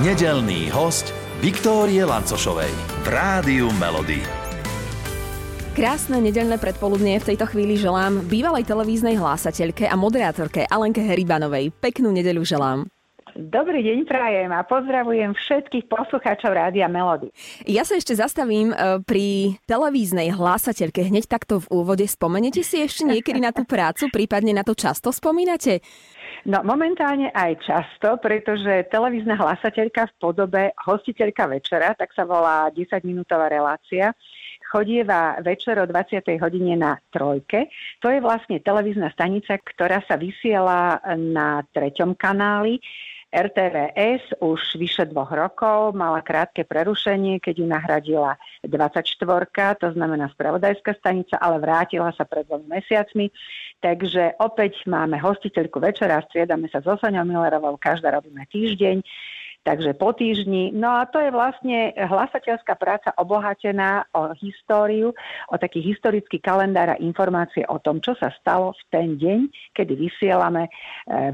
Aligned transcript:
Nedelný 0.00 0.72
host 0.72 1.12
Viktórie 1.44 2.00
Lancošovej 2.08 2.72
v 3.04 3.06
Rádiu 3.12 3.68
Melody. 3.76 4.24
Krásne 5.76 6.24
nedelné 6.24 6.56
predpoludnie 6.56 7.20
v 7.20 7.28
tejto 7.28 7.44
chvíli 7.44 7.76
želám 7.76 8.24
bývalej 8.24 8.64
televíznej 8.64 9.20
hlásateľke 9.20 9.84
a 9.84 9.92
moderátorke 10.00 10.64
Alenke 10.64 11.04
Heribanovej. 11.04 11.68
Peknú 11.84 12.16
nedeľu 12.16 12.48
želám. 12.48 12.88
Dobrý 13.36 13.84
deň 13.84 14.08
prajem 14.08 14.50
a 14.50 14.64
pozdravujem 14.64 15.36
všetkých 15.36 15.86
poslucháčov 15.86 16.50
Rádia 16.50 16.88
Melody. 16.88 17.28
Ja 17.68 17.84
sa 17.84 18.00
ešte 18.00 18.16
zastavím 18.16 18.72
e, 18.72 19.04
pri 19.04 19.60
televíznej 19.68 20.34
hlásateľke 20.34 21.12
hneď 21.12 21.28
takto 21.28 21.62
v 21.62 21.70
úvode. 21.70 22.08
Spomenete 22.08 22.64
si 22.64 22.82
ešte 22.82 23.04
niekedy 23.04 23.38
na 23.38 23.52
tú 23.52 23.68
prácu, 23.68 24.08
prípadne 24.08 24.56
na 24.56 24.64
to 24.64 24.72
často 24.74 25.12
spomínate? 25.14 25.84
No 26.48 26.64
momentálne 26.64 27.28
aj 27.36 27.52
často, 27.60 28.16
pretože 28.16 28.88
televízna 28.88 29.36
hlasateľka 29.36 30.08
v 30.08 30.16
podobe 30.16 30.62
hostiteľka 30.88 31.44
večera, 31.44 31.92
tak 31.92 32.16
sa 32.16 32.24
volá 32.24 32.72
10-minútová 32.72 33.52
relácia, 33.52 34.16
chodieva 34.70 35.36
večer 35.42 35.76
o 35.82 35.84
20. 35.84 36.40
hodine 36.40 36.78
na 36.78 36.96
trojke. 37.10 37.68
To 38.00 38.08
je 38.08 38.22
vlastne 38.22 38.62
televízna 38.62 39.10
stanica, 39.12 39.58
ktorá 39.58 40.00
sa 40.06 40.16
vysiela 40.16 41.02
na 41.18 41.60
treťom 41.74 42.14
kanáli 42.16 42.80
RTVS 43.30 44.42
už 44.42 44.74
vyše 44.74 45.06
dvoch 45.06 45.30
rokov 45.30 45.94
mala 45.94 46.18
krátke 46.18 46.66
prerušenie, 46.66 47.38
keď 47.38 47.54
ju 47.62 47.66
nahradila 47.70 48.34
24, 48.66 49.06
to 49.78 49.88
znamená 49.94 50.26
spravodajská 50.34 50.98
stanica, 50.98 51.38
ale 51.38 51.62
vrátila 51.62 52.10
sa 52.18 52.26
pred 52.26 52.42
dvomi 52.50 52.66
mesiacmi. 52.82 53.30
Takže 53.78 54.34
opäť 54.42 54.82
máme 54.90 55.16
hostiteľku 55.22 55.78
večera, 55.78 56.26
striedame 56.26 56.66
sa 56.68 56.82
so 56.82 56.98
Soňou 56.98 57.22
Millerovou, 57.22 57.78
každá 57.78 58.10
robíme 58.10 58.42
týždeň 58.50 58.98
takže 59.62 59.92
po 59.96 60.16
týždni. 60.16 60.72
No 60.72 61.00
a 61.00 61.04
to 61.04 61.20
je 61.20 61.30
vlastne 61.30 61.92
hlasateľská 61.94 62.74
práca 62.80 63.12
obohatená 63.20 64.08
o 64.16 64.32
históriu, 64.40 65.12
o 65.52 65.54
taký 65.60 65.84
historický 65.84 66.40
kalendár 66.40 66.96
a 66.96 67.00
informácie 67.00 67.64
o 67.68 67.76
tom, 67.78 68.00
čo 68.00 68.16
sa 68.16 68.32
stalo 68.40 68.72
v 68.72 68.82
ten 68.88 69.08
deň, 69.20 69.40
kedy 69.76 69.94
vysielame 69.96 70.66
e, 70.66 70.70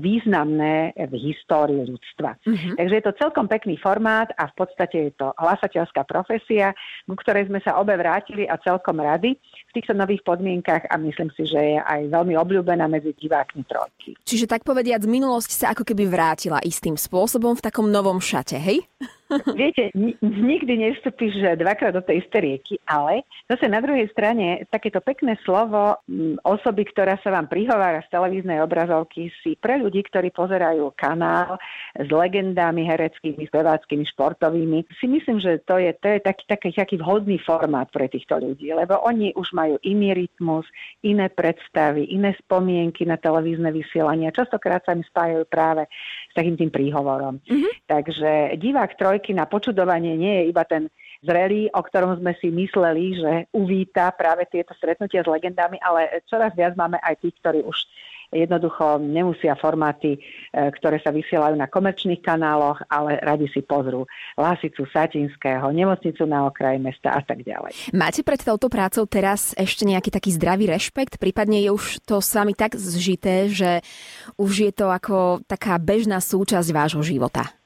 významné 0.03 0.95
v 0.97 1.15
histórii 1.17 1.87
ľudstva. 1.87 2.37
Mm-hmm. 2.43 2.75
Takže 2.83 2.95
je 2.99 3.05
to 3.05 3.19
celkom 3.21 3.47
pekný 3.47 3.79
formát 3.79 4.31
a 4.37 4.51
v 4.51 4.55
podstate 4.59 5.11
je 5.11 5.13
to 5.15 5.31
hlasateľská 5.39 6.03
profesia, 6.05 6.75
ku 7.07 7.15
ktorej 7.15 7.47
sme 7.47 7.63
sa 7.63 7.79
obe 7.79 7.95
vrátili 7.95 8.51
a 8.51 8.59
celkom 8.59 8.99
rady 8.99 9.39
týchto 9.77 9.93
nových 9.93 10.25
podmienkach 10.25 10.89
a 10.89 10.97
myslím 10.97 11.29
si, 11.37 11.45
že 11.45 11.61
je 11.61 11.77
aj 11.77 12.09
veľmi 12.09 12.33
obľúbená 12.41 12.89
medzi 12.89 13.13
divákmi 13.13 13.69
trojky. 13.69 14.17
Čiže 14.25 14.49
tak 14.49 14.65
povediať, 14.65 15.05
minulosť 15.05 15.53
sa 15.53 15.67
ako 15.77 15.85
keby 15.85 16.09
vrátila 16.09 16.65
istým 16.65 16.97
spôsobom 16.97 17.53
v 17.53 17.65
takom 17.69 17.93
novom 17.93 18.17
šate, 18.17 18.57
hej? 18.57 18.89
Viete, 19.59 19.91
nikdy 20.23 20.87
nevstúpiš 20.87 21.59
dvakrát 21.59 21.91
do 21.91 22.03
tej 22.03 22.23
istej 22.23 22.41
rieky, 22.47 22.75
ale 22.87 23.27
zase 23.51 23.67
na 23.67 23.83
druhej 23.83 24.07
strane 24.15 24.63
takéto 24.71 25.03
pekné 25.03 25.35
slovo 25.43 25.99
osoby, 26.47 26.87
ktorá 26.87 27.19
sa 27.19 27.35
vám 27.35 27.51
prihovára 27.51 28.07
z 28.07 28.13
televíznej 28.15 28.63
obrazovky, 28.63 29.35
si 29.43 29.59
pre 29.59 29.83
ľudí, 29.83 30.07
ktorí 30.07 30.31
pozerajú 30.31 30.95
kanál 30.95 31.59
s 31.99 32.07
legendami 32.07 32.87
hereckými, 32.87 33.51
speváckými, 33.51 34.07
športovými, 34.15 34.87
si 34.95 35.07
myslím, 35.11 35.43
že 35.43 35.59
to 35.67 35.83
je, 35.83 35.91
to 35.99 36.07
je 36.07 36.19
taký, 36.23 36.45
taký, 36.47 36.69
taký 36.71 36.97
vhodný 37.03 37.43
formát 37.43 37.91
pre 37.91 38.07
týchto 38.07 38.39
ľudí, 38.39 38.71
lebo 38.71 39.03
oni 39.03 39.35
už 39.35 39.51
majú 39.51 39.75
iný 39.83 40.15
rytmus, 40.15 40.71
iné 41.03 41.27
predstavy, 41.27 42.07
iné 42.15 42.31
spomienky 42.39 43.03
na 43.03 43.19
televízne 43.19 43.75
vysielanie. 43.75 44.31
Častokrát 44.31 44.87
sa 44.87 44.95
im 44.95 45.03
spájajú 45.03 45.43
práve 45.51 45.91
takým 46.37 46.55
tým 46.55 46.71
príhovorom. 46.71 47.43
Mm-hmm. 47.43 47.73
Takže 47.89 48.31
divák 48.61 48.93
troj 48.95 49.17
trojky 49.17 49.33
na 49.33 49.49
počudovanie 49.49 50.13
nie 50.13 50.45
je 50.45 50.45
iba 50.53 50.61
ten 50.69 50.93
zrelý, 51.25 51.73
o 51.73 51.81
ktorom 51.81 52.21
sme 52.21 52.37
si 52.37 52.53
mysleli, 52.53 53.17
že 53.17 53.33
uvíta 53.57 54.13
práve 54.13 54.45
tieto 54.45 54.77
stretnutia 54.77 55.25
s 55.25 55.33
legendami, 55.33 55.81
ale 55.81 56.21
čoraz 56.29 56.53
viac 56.53 56.77
máme 56.77 57.01
aj 57.01 57.17
tých, 57.25 57.33
ktorí 57.41 57.65
už 57.65 57.81
jednoducho 58.33 58.99
nemusia 59.03 59.55
formáty, 59.59 60.17
e, 60.17 60.19
ktoré 60.77 60.99
sa 61.03 61.15
vysielajú 61.15 61.55
na 61.55 61.71
komerčných 61.71 62.23
kanáloch, 62.23 62.83
ale 62.91 63.19
radi 63.23 63.47
si 63.51 63.63
pozrú 63.63 64.07
Lásicu 64.35 64.87
Satinského, 64.91 65.71
nemocnicu 65.71 66.27
na 66.27 66.47
okraji 66.47 66.79
mesta 66.83 67.15
a 67.15 67.23
tak 67.23 67.47
ďalej. 67.47 67.93
Máte 67.95 68.27
pred 68.27 68.41
touto 68.43 68.67
prácou 68.67 69.07
teraz 69.07 69.55
ešte 69.55 69.87
nejaký 69.87 70.11
taký 70.11 70.31
zdravý 70.35 70.71
rešpekt? 70.71 71.19
Prípadne 71.23 71.63
je 71.63 71.71
už 71.71 72.03
to 72.03 72.19
s 72.19 72.35
vami 72.35 72.55
tak 72.55 72.75
zžité, 72.75 73.51
že 73.51 73.85
už 74.41 74.71
je 74.71 74.73
to 74.75 74.91
ako 74.91 75.43
taká 75.47 75.79
bežná 75.79 76.19
súčasť 76.19 76.69
vášho 76.75 77.03
života? 77.03 77.57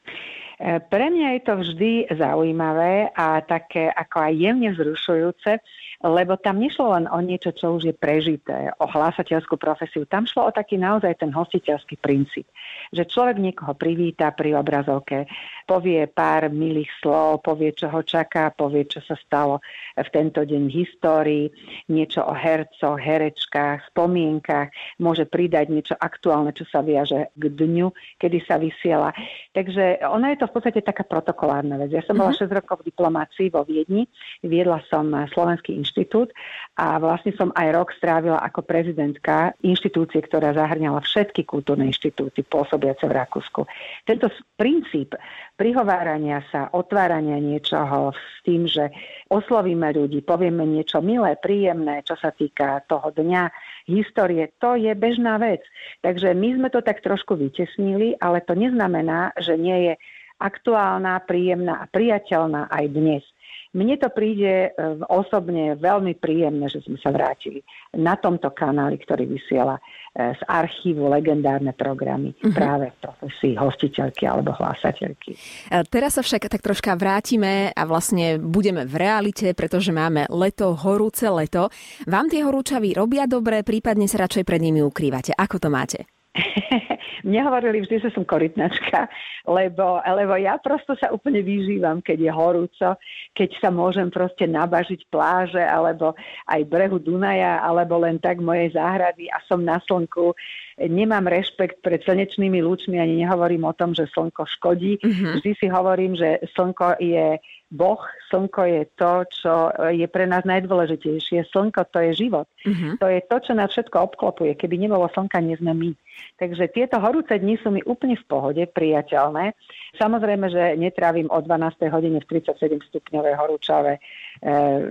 Pre 0.61 1.07
mňa 1.09 1.41
je 1.41 1.43
to 1.49 1.55
vždy 1.57 1.93
zaujímavé 2.21 3.09
a 3.17 3.41
také 3.41 3.89
ako 3.89 4.29
aj 4.29 4.33
jemne 4.37 4.69
vzrušujúce, 4.77 5.57
lebo 6.01 6.41
tam 6.41 6.57
nešlo 6.57 6.97
len 6.97 7.05
o 7.13 7.21
niečo, 7.21 7.53
čo 7.53 7.77
už 7.77 7.93
je 7.93 7.95
prežité, 7.95 8.73
o 8.81 8.89
hlásateľskú 8.89 9.61
profesiu. 9.61 10.09
Tam 10.09 10.25
šlo 10.25 10.49
o 10.49 10.53
taký 10.53 10.81
naozaj 10.81 11.21
ten 11.21 11.29
hostiteľský 11.29 12.01
princíp, 12.01 12.49
že 12.89 13.05
človek 13.05 13.37
niekoho 13.37 13.77
privíta 13.77 14.33
pri 14.33 14.57
obrazovke, 14.57 15.29
povie 15.69 16.09
pár 16.09 16.49
milých 16.49 16.89
slov, 17.05 17.45
povie, 17.45 17.77
čo 17.77 17.93
ho 17.93 18.01
čaká, 18.01 18.49
povie, 18.57 18.89
čo 18.89 19.05
sa 19.05 19.13
stalo 19.21 19.61
v 19.93 20.09
tento 20.09 20.41
deň 20.41 20.63
v 20.73 20.77
histórii, 20.81 21.47
niečo 21.93 22.25
o 22.25 22.33
hercoch, 22.33 22.97
herečkách, 22.97 23.93
spomienkach, 23.93 24.73
môže 25.05 25.29
pridať 25.29 25.69
niečo 25.69 25.95
aktuálne, 26.01 26.57
čo 26.57 26.65
sa 26.65 26.81
viaže 26.81 27.29
k 27.37 27.45
dňu, 27.45 27.93
kedy 28.17 28.39
sa 28.49 28.57
vysiela. 28.57 29.13
Takže 29.53 30.01
ona 30.09 30.33
je 30.33 30.41
to 30.41 30.49
v 30.49 30.55
podstate 30.57 30.81
taká 30.81 31.05
protokolárna 31.05 31.77
vec. 31.77 31.93
Ja 31.93 32.01
som 32.09 32.17
bola 32.17 32.33
uh-huh. 32.33 32.49
Mhm. 32.49 32.57
6 32.57 32.59
rokov 32.65 32.81
v 32.81 32.89
diplomácii 32.89 33.47
vo 33.53 33.69
Viedni, 33.69 34.09
viedla 34.41 34.81
som 34.89 35.13
slovenský 35.29 35.77
inštitút 35.91 36.31
a 36.79 37.03
vlastne 37.03 37.35
som 37.35 37.51
aj 37.59 37.75
rok 37.75 37.91
strávila 37.99 38.39
ako 38.47 38.63
prezidentka 38.63 39.59
inštitúcie, 39.67 40.23
ktorá 40.23 40.55
zahrňala 40.55 41.03
všetky 41.03 41.43
kultúrne 41.43 41.91
inštitúty 41.91 42.47
pôsobiace 42.47 43.11
v 43.11 43.19
Rakúsku. 43.19 43.67
Tento 44.07 44.31
princíp 44.55 45.19
prihovárania 45.59 46.47
sa, 46.55 46.71
otvárania 46.71 47.43
niečoho 47.43 48.15
s 48.15 48.25
tým, 48.47 48.71
že 48.71 48.95
oslovíme 49.27 49.91
ľudí, 49.91 50.23
povieme 50.23 50.63
niečo 50.63 51.03
milé, 51.03 51.35
príjemné, 51.43 52.07
čo 52.07 52.15
sa 52.15 52.31
týka 52.31 52.87
toho 52.87 53.11
dňa, 53.11 53.51
histórie, 53.91 54.55
to 54.63 54.79
je 54.79 54.95
bežná 54.95 55.43
vec. 55.43 55.67
Takže 56.07 56.39
my 56.39 56.55
sme 56.55 56.69
to 56.71 56.81
tak 56.81 57.03
trošku 57.03 57.35
vytesnili, 57.35 58.15
ale 58.23 58.41
to 58.47 58.55
neznamená, 58.55 59.35
že 59.37 59.59
nie 59.59 59.91
je 59.91 59.95
aktuálna, 60.41 61.21
príjemná 61.29 61.85
a 61.85 61.91
priateľná 61.91 62.73
aj 62.73 62.85
dnes. 62.89 63.25
Mne 63.71 64.03
to 64.03 64.11
príde 64.11 64.67
e, 64.67 64.71
osobne 65.07 65.79
veľmi 65.79 66.19
príjemné, 66.19 66.67
že 66.67 66.83
sme 66.83 66.99
sa 66.99 67.15
vrátili 67.15 67.63
na 67.95 68.19
tomto 68.19 68.51
kanáli, 68.51 68.99
ktorý 68.99 69.31
vysiela 69.31 69.79
e, 69.79 70.35
z 70.35 70.41
archívu 70.51 71.07
legendárne 71.07 71.71
programy 71.71 72.35
uh-huh. 72.35 72.51
práve 72.51 72.91
v 72.91 72.97
profesii 72.99 73.55
hostiteľky 73.55 74.27
alebo 74.27 74.51
hlásateľky. 74.59 75.39
E, 75.71 75.87
teraz 75.87 76.19
sa 76.19 76.27
však 76.27 76.51
tak 76.51 76.67
troška 76.67 76.99
vrátime 76.99 77.71
a 77.71 77.83
vlastne 77.87 78.43
budeme 78.43 78.83
v 78.91 78.95
realite, 78.99 79.55
pretože 79.55 79.95
máme 79.95 80.27
leto, 80.35 80.75
horúce 80.75 81.31
leto. 81.31 81.71
Vám 82.11 82.27
tie 82.27 82.43
horúčavy 82.43 82.91
robia 82.91 83.31
dobre, 83.31 83.63
prípadne 83.63 84.11
sa 84.11 84.27
radšej 84.27 84.43
pred 84.43 84.59
nimi 84.59 84.83
ukrývate. 84.83 85.31
Ako 85.39 85.63
to 85.63 85.71
máte? 85.71 86.11
Mne 87.27 87.41
hovorili 87.43 87.83
vždy, 87.83 88.07
že 88.07 88.15
som 88.15 88.23
korytnačka, 88.23 89.11
lebo, 89.51 89.99
lebo 89.99 90.39
ja 90.39 90.55
prosto 90.63 90.95
sa 90.95 91.11
úplne 91.11 91.43
vyžívam, 91.43 91.99
keď 91.99 92.19
je 92.23 92.31
horúco, 92.31 92.89
keď 93.35 93.51
sa 93.59 93.69
môžem 93.75 94.15
proste 94.15 94.47
nabažiť 94.47 95.11
pláže, 95.11 95.59
alebo 95.59 96.15
aj 96.47 96.61
brehu 96.71 97.03
Dunaja, 97.03 97.59
alebo 97.67 97.99
len 97.99 98.23
tak 98.23 98.39
mojej 98.39 98.71
záhrady 98.79 99.27
a 99.27 99.43
som 99.51 99.67
na 99.67 99.83
slnku. 99.83 100.31
Nemám 100.79 101.27
rešpekt 101.27 101.83
pred 101.83 102.01
slnečnými 102.07 102.63
lúčmi, 102.63 103.03
ani 103.03 103.27
nehovorím 103.27 103.67
o 103.67 103.75
tom, 103.75 103.91
že 103.93 104.07
slnko 104.09 104.47
škodí. 104.47 105.03
Mm-hmm. 105.03 105.33
Vždy 105.43 105.51
si 105.59 105.67
hovorím, 105.67 106.15
že 106.15 106.41
slnko 106.55 107.03
je 107.03 107.43
Boh, 107.71 108.03
slnko 108.35 108.67
je 108.67 108.83
to, 108.99 109.13
čo 109.31 109.55
je 109.95 110.03
pre 110.11 110.27
nás 110.27 110.43
najdôležitejšie. 110.43 111.47
Slnko 111.55 111.87
to 111.95 112.03
je 112.03 112.27
život. 112.27 112.51
Uh-huh. 112.67 112.99
To 112.99 113.07
je 113.07 113.23
to, 113.23 113.37
čo 113.39 113.53
nás 113.55 113.71
všetko 113.71 114.11
obklopuje. 114.11 114.59
Keby 114.59 114.75
nebolo 114.75 115.07
slnka, 115.15 115.39
nie 115.39 115.55
sme 115.55 115.71
my. 115.79 115.91
Takže 116.35 116.67
tieto 116.75 116.99
horúce 116.99 117.31
dni 117.31 117.63
sú 117.63 117.71
mi 117.71 117.79
úplne 117.87 118.19
v 118.19 118.27
pohode, 118.27 118.63
priateľné. 118.67 119.55
Samozrejme, 120.03 120.51
že 120.51 120.75
netrávim 120.77 121.31
o 121.31 121.39
12. 121.39 121.87
hodine 121.95 122.19
v 122.19 122.43
37 122.43 122.59
stupňovej 122.91 123.35
horúčave 123.39 123.93
e, 123.97 124.01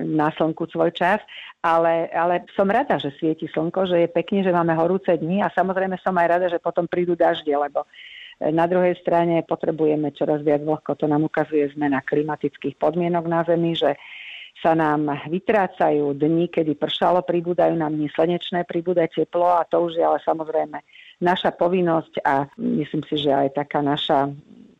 na 0.07 0.31
slnku 0.31 0.69
svoj 0.71 0.95
čas, 0.95 1.19
ale, 1.59 2.07
ale 2.15 2.47
som 2.55 2.69
rada, 2.71 2.95
že 2.95 3.11
svieti 3.19 3.51
slnko, 3.51 3.91
že 3.91 4.07
je 4.07 4.09
pekne, 4.09 4.39
že 4.39 4.55
máme 4.55 4.71
horúce 4.79 5.11
dni 5.11 5.43
a 5.43 5.51
samozrejme 5.51 5.99
som 5.99 6.15
aj 6.15 6.27
rada, 6.31 6.47
že 6.47 6.63
potom 6.63 6.87
prídu 6.87 7.19
dažde, 7.19 7.51
lebo 7.51 7.83
na 8.39 8.65
druhej 8.71 8.95
strane 9.03 9.43
potrebujeme 9.43 10.15
čoraz 10.15 10.39
viac 10.41 10.63
vlhko. 10.63 10.95
To 10.95 11.05
nám 11.11 11.27
ukazuje 11.27 11.67
zmena 11.75 11.99
klimatických 11.99 12.79
podmienok 12.79 13.25
na 13.27 13.43
Zemi, 13.43 13.75
že 13.75 13.99
sa 14.59 14.75
nám 14.75 15.07
vytrácajú 15.27 16.15
dni, 16.15 16.51
kedy 16.51 16.75
pršalo, 16.75 17.23
pribúdajú 17.23 17.75
nám 17.79 17.95
dni 17.95 18.11
slnečné, 18.11 18.67
pribúda 18.67 19.07
teplo 19.07 19.47
a 19.47 19.63
to 19.63 19.87
už 19.87 19.99
je 19.99 20.03
ale 20.03 20.19
samozrejme 20.23 20.79
naša 21.19 21.55
povinnosť 21.55 22.23
a 22.23 22.47
myslím 22.59 23.03
si, 23.07 23.23
že 23.23 23.31
aj 23.31 23.55
taká 23.55 23.79
naša 23.83 24.31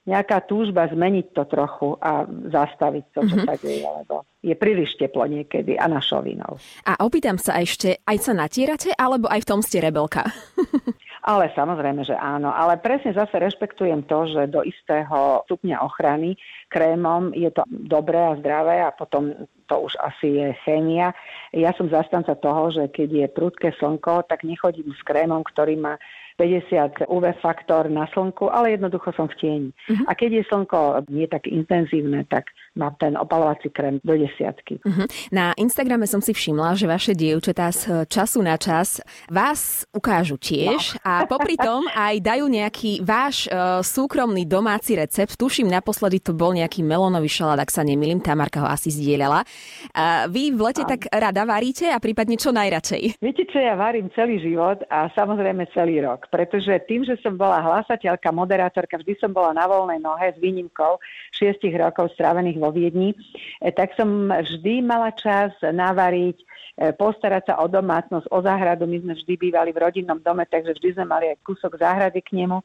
nejaká 0.07 0.41
túžba 0.49 0.89
zmeniť 0.89 1.37
to 1.37 1.43
trochu 1.45 1.93
a 2.01 2.25
zastaviť 2.25 3.05
to, 3.13 3.19
čo 3.29 3.35
mm-hmm. 3.37 3.45
sa 3.45 3.55
deje, 3.61 3.85
lebo 3.85 4.15
je 4.41 4.55
príliš 4.57 4.97
teplo 4.97 5.29
niekedy 5.29 5.77
a 5.77 5.85
našou 5.85 6.25
vinou. 6.25 6.57
A 6.89 6.97
opýtam 7.05 7.37
sa 7.37 7.61
ešte, 7.61 8.01
aj 8.09 8.17
sa 8.17 8.33
natierate, 8.33 8.89
alebo 8.97 9.29
aj 9.29 9.45
v 9.45 9.49
tom 9.53 9.61
ste 9.61 9.83
rebelka? 9.83 10.25
Ale 11.23 11.51
samozrejme, 11.51 12.07
že 12.07 12.15
áno. 12.15 12.51
Ale 12.51 12.79
presne 12.79 13.11
zase 13.11 13.35
rešpektujem 13.39 14.07
to, 14.07 14.29
že 14.31 14.51
do 14.51 14.63
istého 14.63 15.43
stupňa 15.47 15.83
ochrany 15.83 16.39
krémom 16.71 17.35
je 17.35 17.51
to 17.51 17.67
dobré 17.67 18.17
a 18.17 18.37
zdravé 18.39 18.79
a 18.83 18.95
potom 18.95 19.35
to 19.67 19.75
už 19.85 19.93
asi 20.01 20.27
je 20.39 20.47
chémia. 20.65 21.13
Ja 21.53 21.75
som 21.77 21.91
zastanca 21.91 22.33
toho, 22.39 22.73
že 22.73 22.89
keď 22.89 23.09
je 23.09 23.27
prudké 23.29 23.69
slnko, 23.77 24.25
tak 24.25 24.47
nechodím 24.47 24.95
s 24.95 25.01
krémom, 25.05 25.45
ktorý 25.45 25.77
má 25.77 25.99
50 26.39 27.11
UV 27.11 27.35
faktor 27.43 27.91
na 27.91 28.07
slnku, 28.15 28.47
ale 28.47 28.79
jednoducho 28.79 29.11
som 29.11 29.27
v 29.27 29.35
tieni. 29.35 29.69
Uh-huh. 29.91 30.07
A 30.07 30.15
keď 30.15 30.39
je 30.39 30.43
slnko 30.47 31.03
nie 31.11 31.27
tak 31.27 31.51
intenzívne, 31.51 32.23
tak 32.31 32.47
mám 32.79 32.95
ten 32.95 33.19
opalovací 33.19 33.67
krém 33.67 33.99
do 34.07 34.15
desiatky. 34.15 34.79
Uh-huh. 34.79 35.03
Na 35.35 35.51
Instagrame 35.59 36.07
som 36.07 36.23
si 36.23 36.31
všimla, 36.31 36.79
že 36.79 36.87
vaše 36.87 37.11
dievčatá 37.11 37.67
z 37.75 38.07
času 38.07 38.39
na 38.39 38.55
čas 38.55 39.03
vás 39.27 39.83
ukážu 39.91 40.39
tiež 40.39 40.95
no. 40.95 41.03
a 41.03 41.27
popri 41.27 41.59
tom 41.59 41.83
aj 41.91 42.15
dajú 42.23 42.47
nejaký 42.47 43.03
váš 43.03 43.51
uh, 43.51 43.83
súkromný 43.83 44.47
domáci 44.47 44.95
recept. 44.95 45.35
Tuším, 45.35 45.67
naposledy 45.67 46.23
to 46.23 46.31
bol 46.31 46.55
nejaký 46.55 46.79
melónový 46.87 47.27
šalát, 47.27 47.59
ak 47.59 47.73
sa 47.73 47.83
nemýlim, 47.83 48.23
Tamarka 48.23 48.63
ho 48.63 48.69
asi 48.71 48.87
zdieľala. 48.95 49.43
Uh, 49.91 50.31
vy 50.31 50.55
v 50.55 50.59
lete 50.63 50.87
tak 50.87 51.11
rada 51.11 51.43
varíte 51.43 51.91
a 51.91 51.99
prípadne 51.99 52.39
čo 52.39 52.55
najradšej? 52.55 53.19
Viete 53.19 53.43
čo, 53.51 53.59
ja 53.59 53.75
varím 53.75 54.07
celý 54.15 54.39
život 54.39 54.79
a 54.87 55.11
samozrejme 55.11 55.67
celý 55.75 55.99
rok 55.99 56.28
pretože 56.29 56.71
tým, 56.85 57.03
že 57.03 57.17
som 57.19 57.35
bola 57.35 57.59
hlasateľka, 57.59 58.29
moderátorka, 58.31 59.01
vždy 59.01 59.17
som 59.17 59.33
bola 59.33 59.51
na 59.51 59.65
voľnej 59.65 59.99
nohe 59.99 60.31
s 60.31 60.37
výnimkou 60.37 61.01
šiestich 61.33 61.73
rokov 61.75 62.13
strávených 62.13 62.57
vo 62.61 62.69
Viedni, 62.69 63.17
e, 63.59 63.69
tak 63.73 63.97
som 63.97 64.29
vždy 64.29 64.85
mala 64.85 65.11
čas 65.17 65.51
navariť, 65.59 66.37
e, 66.37 66.45
postarať 66.93 67.51
sa 67.51 67.53
o 67.59 67.67
domácnosť, 67.67 68.29
o 68.29 68.39
záhradu. 68.39 68.85
My 68.85 69.01
sme 69.01 69.13
vždy 69.17 69.33
bývali 69.35 69.73
v 69.73 69.81
rodinnom 69.81 70.21
dome, 70.21 70.45
takže 70.45 70.77
vždy 70.77 70.89
sme 70.95 71.05
mali 71.09 71.25
aj 71.33 71.41
kúsok 71.43 71.81
záhrady 71.81 72.21
k 72.21 72.45
nemu. 72.45 72.61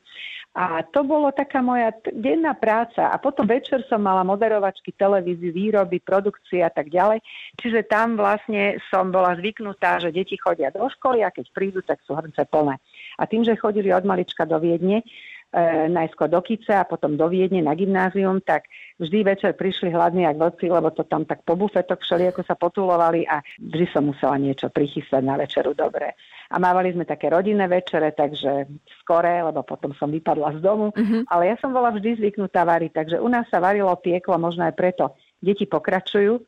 A 0.54 0.86
to 0.86 1.02
bolo 1.02 1.34
taká 1.34 1.58
moja 1.58 1.90
denná 2.14 2.54
práca. 2.54 3.10
A 3.10 3.18
potom 3.18 3.42
večer 3.42 3.82
som 3.90 3.98
mala 3.98 4.22
moderovačky, 4.22 4.94
televízii, 4.94 5.50
výroby, 5.50 5.98
produkcie 5.98 6.62
a 6.62 6.70
tak 6.70 6.94
ďalej. 6.94 7.18
Čiže 7.58 7.90
tam 7.90 8.14
vlastne 8.14 8.78
som 8.86 9.10
bola 9.10 9.34
zvyknutá, 9.34 9.98
že 9.98 10.14
deti 10.14 10.38
chodia 10.38 10.70
do 10.70 10.86
školy 10.86 11.26
a 11.26 11.34
keď 11.34 11.50
prídu, 11.50 11.82
tak 11.82 11.98
sú 12.06 12.14
hrnce 12.14 12.46
plné. 12.46 12.78
A 13.18 13.26
tým, 13.26 13.46
že 13.46 13.58
chodili 13.58 13.94
od 13.94 14.02
malička 14.02 14.44
do 14.44 14.58
Viedne, 14.58 15.00
e, 15.00 15.86
najskôr 15.86 16.26
do 16.26 16.42
Kice 16.42 16.74
a 16.74 16.88
potom 16.88 17.14
do 17.14 17.26
Viedne 17.30 17.62
na 17.62 17.74
gymnázium, 17.78 18.42
tak 18.42 18.66
vždy 18.98 19.18
večer 19.22 19.52
prišli 19.54 19.90
hladní 19.90 20.26
ak 20.26 20.38
vlci, 20.38 20.66
lebo 20.70 20.90
to 20.90 21.06
tam 21.06 21.22
tak 21.26 21.42
po 21.46 21.54
bufetoch 21.54 22.02
všelijako 22.02 22.42
sa 22.42 22.58
potulovali 22.58 23.26
a 23.26 23.42
vždy 23.58 23.86
som 23.90 24.10
musela 24.10 24.38
niečo 24.38 24.70
prichystať 24.70 25.22
na 25.22 25.38
večeru 25.38 25.74
dobre. 25.74 26.14
A 26.52 26.60
mávali 26.60 26.92
sme 26.92 27.08
také 27.08 27.32
rodinné 27.32 27.66
večere, 27.66 28.12
takže 28.12 28.68
skore, 29.02 29.42
lebo 29.42 29.64
potom 29.64 29.96
som 29.96 30.12
vypadla 30.12 30.58
z 30.58 30.60
domu. 30.60 30.92
Uh-huh. 30.92 31.24
Ale 31.26 31.50
ja 31.50 31.56
som 31.58 31.72
bola 31.72 31.90
vždy 31.90 32.20
zvyknutá 32.20 32.62
variť, 32.62 32.94
takže 32.94 33.16
u 33.18 33.26
nás 33.26 33.48
sa 33.48 33.58
varilo, 33.58 33.90
pieklo, 33.98 34.36
možno 34.36 34.68
aj 34.68 34.74
preto. 34.76 35.16
Deti 35.44 35.68
pokračujú 35.68 36.40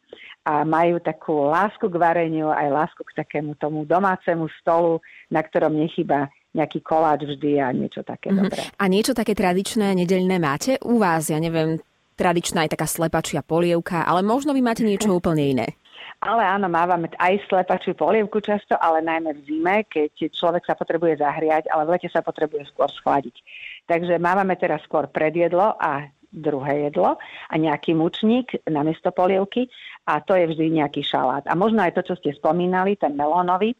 a 0.46 0.64
majú 0.64 1.02
takú 1.04 1.52
lásku 1.52 1.84
k 1.84 2.00
vareniu, 2.00 2.48
aj 2.48 2.68
lásku 2.70 3.02
k 3.04 3.16
takému 3.18 3.58
tomu 3.60 3.84
domácemu 3.84 4.48
stolu, 4.56 5.04
na 5.28 5.44
ktorom 5.44 5.74
nechyba 5.74 6.32
nejaký 6.56 6.80
koláč 6.80 7.28
vždy 7.28 7.60
a 7.60 7.68
niečo 7.76 8.00
také 8.00 8.32
mm-hmm. 8.32 8.42
dobré. 8.48 8.60
A 8.80 8.84
niečo 8.88 9.12
také 9.12 9.36
tradičné, 9.36 9.92
nedeľné 9.92 10.36
máte 10.40 10.80
u 10.80 10.96
vás? 10.96 11.28
Ja 11.28 11.36
neviem, 11.36 11.76
tradičná 12.16 12.64
aj 12.64 12.72
taká 12.72 12.88
slepačia 12.88 13.44
polievka, 13.44 14.08
ale 14.08 14.24
možno 14.24 14.56
vy 14.56 14.64
máte 14.64 14.82
niečo 14.82 15.12
úplne 15.20 15.44
iné. 15.44 15.68
Ale 16.16 16.40
áno, 16.48 16.72
mávame 16.72 17.12
aj 17.20 17.44
slepačiu 17.44 17.92
polievku 17.92 18.40
často, 18.40 18.72
ale 18.80 19.04
najmä 19.04 19.36
v 19.36 19.40
zime, 19.44 19.76
keď 19.84 20.32
človek 20.32 20.64
sa 20.64 20.72
potrebuje 20.72 21.20
zahriať, 21.20 21.68
ale 21.68 21.84
v 21.84 21.92
lete 21.92 22.08
sa 22.08 22.24
potrebuje 22.24 22.72
skôr 22.72 22.88
schladiť. 22.88 23.36
Takže 23.84 24.16
mávame 24.16 24.56
teraz 24.56 24.80
skôr 24.88 25.12
predjedlo 25.12 25.76
a 25.76 26.08
druhé 26.32 26.88
jedlo 26.88 27.16
a 27.20 27.54
nejaký 27.56 27.96
mučník 27.96 28.64
namiesto 28.68 29.12
polievky 29.12 29.68
a 30.04 30.20
to 30.20 30.36
je 30.36 30.48
vždy 30.52 30.82
nejaký 30.82 31.00
šalát. 31.04 31.44
A 31.48 31.56
možno 31.56 31.84
aj 31.84 31.96
to, 31.96 32.12
čo 32.12 32.14
ste 32.20 32.36
spomínali, 32.36 33.00
ten 33.00 33.16
melónový. 33.16 33.72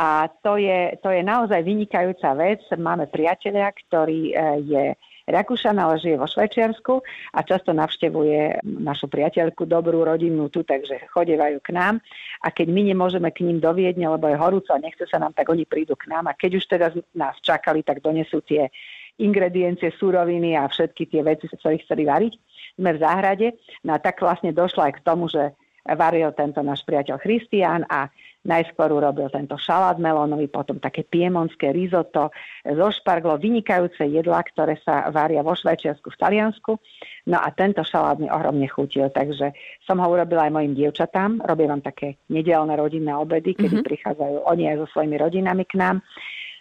A 0.00 0.32
to 0.40 0.56
je, 0.56 0.96
to 1.04 1.12
je 1.12 1.20
naozaj 1.20 1.60
vynikajúca 1.60 2.32
vec. 2.32 2.64
Máme 2.72 3.04
priateľa, 3.12 3.76
ktorý 3.84 4.32
e, 4.32 4.34
je 4.64 4.84
Rakúšan, 5.28 5.76
ale 5.76 6.00
žije 6.00 6.16
vo 6.16 6.24
Švajčiarsku 6.24 6.94
a 7.36 7.44
často 7.44 7.76
navštevuje 7.76 8.64
našu 8.64 9.12
priateľku, 9.12 9.68
dobrú 9.68 10.00
rodinnú 10.08 10.48
tu, 10.48 10.64
takže 10.64 11.04
chodevajú 11.12 11.60
k 11.60 11.76
nám. 11.76 12.00
A 12.40 12.48
keď 12.48 12.72
my 12.72 12.82
nemôžeme 12.96 13.28
k 13.28 13.44
ním 13.44 13.60
do 13.60 13.76
Viedne, 13.76 14.08
lebo 14.08 14.24
je 14.32 14.40
horúco 14.40 14.72
a 14.72 14.80
nechce 14.80 15.04
sa 15.04 15.20
nám, 15.20 15.36
tak 15.36 15.52
oni 15.52 15.68
prídu 15.68 15.92
k 16.00 16.08
nám. 16.08 16.32
A 16.32 16.34
keď 16.34 16.56
už 16.56 16.64
teda 16.64 16.88
nás 17.12 17.36
čakali, 17.44 17.84
tak 17.84 18.00
donesú 18.00 18.40
tie 18.40 18.72
ingrediencie, 19.20 19.92
súroviny 20.00 20.56
a 20.56 20.64
všetky 20.64 21.12
tie 21.12 21.20
veci, 21.20 21.44
ktoré 21.44 21.76
chceli 21.84 22.08
variť. 22.08 22.34
Sme 22.80 22.96
v 22.96 23.02
záhrade. 23.04 23.46
No 23.84 23.92
a 23.94 24.00
tak 24.00 24.16
vlastne 24.24 24.56
došlo 24.56 24.88
aj 24.88 24.96
k 24.96 25.04
tomu, 25.04 25.28
že 25.28 25.52
varil 25.84 26.32
tento 26.36 26.60
náš 26.60 26.84
priateľ 26.84 27.20
Christian 27.20 27.84
a 27.88 28.08
Najskôr 28.40 28.88
urobil 28.88 29.28
tento 29.28 29.60
šalát 29.60 30.00
melónový, 30.00 30.48
potom 30.48 30.80
také 30.80 31.04
piemonské 31.04 31.76
risotto 31.76 32.32
zo 32.64 32.88
šparglo, 32.88 33.36
vynikajúce 33.36 34.00
jedlá, 34.08 34.40
ktoré 34.48 34.80
sa 34.80 35.12
varia 35.12 35.44
vo 35.44 35.52
Švajčiarsku, 35.52 36.08
v 36.08 36.16
Taliansku. 36.16 36.72
No 37.28 37.36
a 37.36 37.52
tento 37.52 37.84
šalát 37.84 38.16
mi 38.16 38.32
ohromne 38.32 38.64
chutil, 38.64 39.12
takže 39.12 39.52
som 39.84 40.00
ho 40.00 40.08
urobila 40.08 40.48
aj 40.48 40.56
mojim 40.56 40.72
dievčatám. 40.72 41.44
Robím 41.44 41.68
vám 41.68 41.84
také 41.84 42.16
nedelné 42.32 42.80
rodinné 42.80 43.12
obedy, 43.12 43.52
kedy 43.52 43.76
mm-hmm. 43.76 43.88
prichádzajú 43.92 44.36
oni 44.48 44.64
aj 44.72 44.76
so 44.82 44.86
svojimi 44.96 45.20
rodinami 45.20 45.68
k 45.68 45.76
nám. 45.76 45.96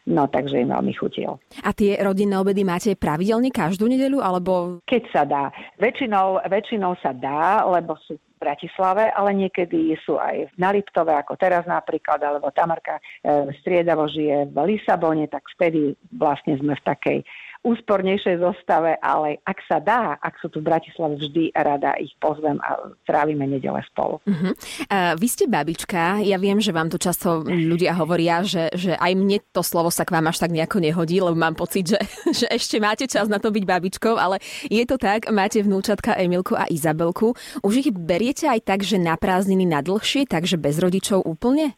No, 0.09 0.25
takže 0.25 0.65
im 0.65 0.73
veľmi 0.73 0.93
chutil. 0.97 1.37
A 1.61 1.69
tie 1.69 2.01
rodinné 2.01 2.33
obedy 2.41 2.65
máte 2.65 2.97
pravidelne 2.97 3.53
každú 3.53 3.85
nedeľu, 3.85 4.25
alebo... 4.25 4.81
Keď 4.89 5.03
sa 5.13 5.21
dá. 5.21 5.53
Väčšinou, 5.77 6.41
väčšinou 6.49 6.97
sa 6.97 7.13
dá, 7.13 7.61
lebo 7.69 7.93
sú 8.09 8.17
Bratislave, 8.39 9.11
ale 9.13 9.35
niekedy 9.35 9.93
sú 10.01 10.15
aj 10.15 10.49
na 10.55 10.71
Liptove, 10.71 11.11
ako 11.11 11.35
teraz 11.35 11.67
napríklad, 11.67 12.23
alebo 12.23 12.49
Tamarka 12.55 12.97
e, 12.97 13.51
striedavo 13.59 14.07
žije 14.07 14.49
v 14.49 14.57
Lisabone, 14.63 15.27
tak 15.27 15.43
vtedy 15.59 15.93
vlastne 16.15 16.55
sme 16.55 16.73
v 16.79 16.85
takej 16.87 17.19
úspornejšej 17.59 18.39
zostave, 18.39 18.95
ale 19.03 19.43
ak 19.43 19.59
sa 19.67 19.83
dá, 19.83 20.15
ak 20.23 20.39
sú 20.39 20.47
tu 20.47 20.63
v 20.63 20.71
Bratislave 20.71 21.19
vždy 21.19 21.51
rada, 21.51 21.91
ich 21.99 22.15
pozvem 22.23 22.55
a 22.63 22.95
trávime 23.03 23.43
nedele 23.43 23.83
spolu. 23.91 24.23
Uh-huh. 24.23 24.55
Uh, 24.87 25.13
vy 25.19 25.27
ste 25.27 25.43
babička, 25.43 26.23
ja 26.23 26.39
viem, 26.39 26.63
že 26.63 26.71
vám 26.71 26.87
tu 26.87 26.95
často 26.95 27.43
ľudia 27.43 27.91
hovoria, 27.99 28.47
že, 28.47 28.71
že 28.71 28.95
aj 28.95 29.11
mne 29.11 29.43
to 29.51 29.59
slovo 29.59 29.91
sa 29.91 30.07
k 30.07 30.15
vám 30.15 30.31
až 30.31 30.39
tak 30.39 30.55
nejako 30.55 30.79
nehodí, 30.79 31.19
lebo 31.19 31.35
mám 31.35 31.59
pocit, 31.59 31.91
že, 31.91 31.99
že 32.43 32.47
ešte 32.47 32.79
máte 32.79 33.05
čas 33.11 33.27
na 33.27 33.43
to 33.43 33.51
byť 33.51 33.63
babičkou, 33.67 34.15
ale 34.15 34.39
je 34.71 34.83
to 34.87 34.95
tak, 34.95 35.27
máte 35.27 35.59
vnúčatka 35.59 36.15
Emilku 36.15 36.55
a 36.55 36.63
Izabelku. 36.71 37.35
Už 37.59 37.73
ich 37.83 37.91
beriete 37.91 38.47
aj 38.47 38.63
tak, 38.63 38.87
že 38.87 38.95
na 38.95 39.19
prázdniny 39.19 39.67
na 39.67 39.83
dlhšie, 39.83 40.31
takže 40.31 40.55
bez 40.55 40.79
rodičov 40.79 41.27
úplne? 41.27 41.75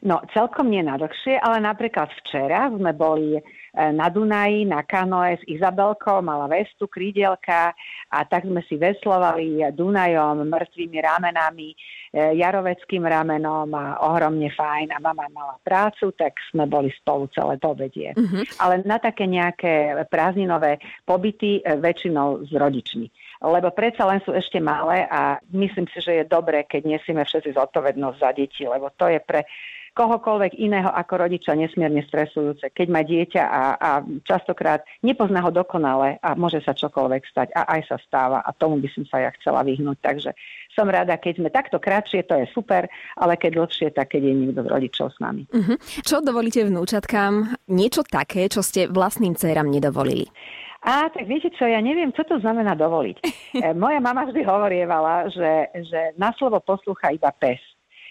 No, 0.00 0.22
celkom 0.30 0.70
nie 0.70 0.80
na 0.80 0.96
dlhšie, 0.96 1.42
ale 1.42 1.58
napríklad 1.60 2.08
včera 2.22 2.70
sme 2.70 2.94
boli 2.94 3.36
na 3.74 4.08
Dunaji, 4.08 4.64
na 4.64 4.82
kanoe 4.82 5.36
s 5.36 5.44
Izabelkou, 5.44 6.24
mala 6.24 6.48
vestu, 6.48 6.88
krídelka 6.88 7.72
a 8.08 8.18
tak 8.24 8.48
sme 8.48 8.64
si 8.64 8.80
veslovali 8.80 9.60
Dunajom, 9.72 10.48
mŕtvými 10.48 10.98
ramenami, 11.00 11.72
e, 11.72 11.76
jaroveckým 12.40 13.04
ramenom 13.04 13.68
a 13.76 14.00
ohromne 14.08 14.48
fajn 14.48 14.92
a 14.92 14.98
mama 14.98 15.28
mala 15.28 15.56
prácu, 15.60 16.12
tak 16.16 16.36
sme 16.48 16.64
boli 16.64 16.88
spolu 16.96 17.28
celé 17.32 17.60
to. 17.60 17.76
Uh-huh. 17.78 18.42
Ale 18.58 18.82
na 18.88 18.96
také 18.96 19.28
nejaké 19.28 19.92
prázdninové 20.08 20.80
pobyty 21.04 21.60
e, 21.60 21.76
väčšinou 21.76 22.48
s 22.48 22.52
rodičmi 22.52 23.06
lebo 23.38 23.70
predsa 23.70 24.02
len 24.02 24.18
sú 24.26 24.34
ešte 24.34 24.58
malé 24.58 25.06
a 25.06 25.38
myslím 25.54 25.86
si, 25.94 26.02
že 26.02 26.22
je 26.22 26.24
dobré, 26.26 26.66
keď 26.66 26.98
nesieme 26.98 27.22
všetci 27.22 27.54
zodpovednosť 27.54 28.18
za 28.18 28.30
deti, 28.34 28.66
lebo 28.66 28.90
to 28.98 29.06
je 29.06 29.22
pre 29.22 29.46
kohokoľvek 29.98 30.54
iného 30.62 30.86
ako 30.86 31.26
rodiča 31.26 31.58
nesmierne 31.58 32.06
stresujúce. 32.06 32.70
Keď 32.70 32.86
má 32.86 33.02
dieťa 33.02 33.42
a, 33.42 33.62
a 33.74 33.90
častokrát 34.22 34.86
nepozná 35.02 35.42
ho 35.42 35.50
dokonale 35.50 36.22
a 36.22 36.38
môže 36.38 36.62
sa 36.62 36.70
čokoľvek 36.70 37.22
stať 37.26 37.48
a 37.58 37.66
aj 37.74 37.80
sa 37.90 37.96
stáva 37.98 38.38
a 38.46 38.54
tomu 38.54 38.78
by 38.78 38.86
som 38.94 39.02
sa 39.10 39.26
ja 39.26 39.30
chcela 39.42 39.66
vyhnúť. 39.66 39.98
Takže 39.98 40.30
som 40.78 40.86
rada, 40.86 41.18
keď 41.18 41.42
sme 41.42 41.50
takto 41.50 41.82
kratšie, 41.82 42.22
to 42.30 42.38
je 42.38 42.46
super, 42.54 42.86
ale 43.18 43.34
keď 43.34 43.58
dlhšie, 43.58 43.90
tak 43.90 44.14
keď 44.14 44.30
je 44.30 44.34
niekto 44.38 44.62
z 44.62 44.70
rodičov 44.70 45.10
s 45.10 45.18
nami. 45.18 45.42
Uh-huh. 45.50 45.74
Čo 46.06 46.22
dovolíte 46.22 46.62
vnúčatkám? 46.62 47.58
Niečo 47.66 48.06
také, 48.06 48.46
čo 48.46 48.62
ste 48.62 48.86
vlastným 48.86 49.34
dcerám 49.34 49.66
nedovolili? 49.66 50.30
A 50.86 51.10
tak 51.10 51.26
viete 51.26 51.50
čo, 51.58 51.66
ja 51.66 51.82
neviem, 51.82 52.14
čo 52.14 52.22
to 52.22 52.38
znamená 52.38 52.78
dovoliť. 52.78 53.18
E, 53.58 53.74
moja 53.74 53.98
mama 53.98 54.28
vždy 54.28 54.44
hovorievala, 54.44 55.32
že, 55.32 55.72
že 55.88 56.14
na 56.20 56.30
slovo 56.36 56.62
poslúcha 56.62 57.10
iba 57.10 57.32
pes. 57.32 57.58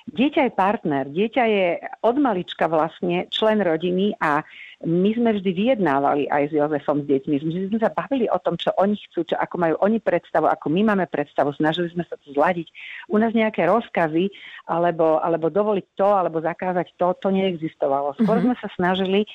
Dieťa 0.08 0.48
je 0.48 0.52
partner, 0.56 1.06
dieťa 1.12 1.44
je 1.44 1.68
od 2.00 2.16
malička 2.16 2.72
vlastne 2.72 3.28
člen 3.28 3.60
rodiny 3.60 4.16
a 4.24 4.40
my 4.86 5.10
sme 5.18 5.34
vždy 5.34 5.52
vyjednávali 5.58 6.30
aj 6.30 6.48
s 6.48 6.56
Jozefom 6.56 7.02
s 7.02 7.10
deťmi. 7.10 7.36
My 7.44 7.52
sme 7.74 7.80
sa 7.82 7.90
bavili 7.90 8.30
o 8.30 8.38
tom, 8.38 8.56
čo 8.62 8.70
oni 8.78 8.94
chcú, 9.10 9.26
čo, 9.26 9.34
ako 9.34 9.56
majú 9.58 9.76
oni 9.82 9.98
predstavu, 9.98 10.46
ako 10.46 10.70
my 10.70 10.94
máme 10.94 11.10
predstavu. 11.10 11.50
Snažili 11.58 11.90
sme 11.92 12.06
sa 12.06 12.14
to 12.22 12.30
zladiť. 12.30 12.70
U 13.10 13.18
nás 13.18 13.34
nejaké 13.34 13.66
rozkazy, 13.66 14.30
alebo, 14.70 15.18
alebo 15.18 15.50
dovoliť 15.50 15.98
to, 15.98 16.08
alebo 16.08 16.40
zakázať 16.46 16.94
to, 16.94 17.08
to 17.18 17.28
neexistovalo. 17.34 18.14
Skôr 18.22 18.38
mm-hmm. 18.38 18.54
sme 18.54 18.56
sa 18.62 18.70
snažili 18.78 19.26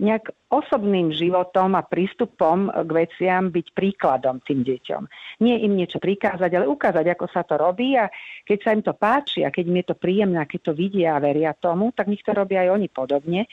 nejak 0.00 0.32
osobným 0.48 1.12
životom 1.12 1.76
a 1.76 1.84
prístupom 1.84 2.70
k 2.70 2.90
veciam 2.92 3.52
byť 3.52 3.66
príkladom 3.76 4.40
tým 4.44 4.64
deťom. 4.64 5.02
Nie 5.44 5.60
im 5.64 5.76
niečo 5.76 6.00
prikázať, 6.00 6.50
ale 6.52 6.70
ukázať, 6.70 7.06
ako 7.12 7.26
sa 7.28 7.42
to 7.44 7.60
robí 7.60 7.96
a 7.96 8.08
keď 8.46 8.58
sa 8.62 8.70
im 8.72 8.82
to 8.84 8.94
páči 8.96 9.44
a 9.44 9.52
keď 9.52 9.64
im 9.68 9.78
je 9.82 9.86
to 9.92 9.96
príjemné, 9.96 10.40
keď 10.48 10.60
to 10.70 10.72
vidia 10.72 11.16
a 11.16 11.22
veria 11.22 11.52
tomu, 11.52 11.92
tak 11.92 12.08
nech 12.08 12.24
to 12.24 12.32
robia 12.32 12.64
aj 12.64 12.78
oni 12.78 12.88
podobne 12.88 13.44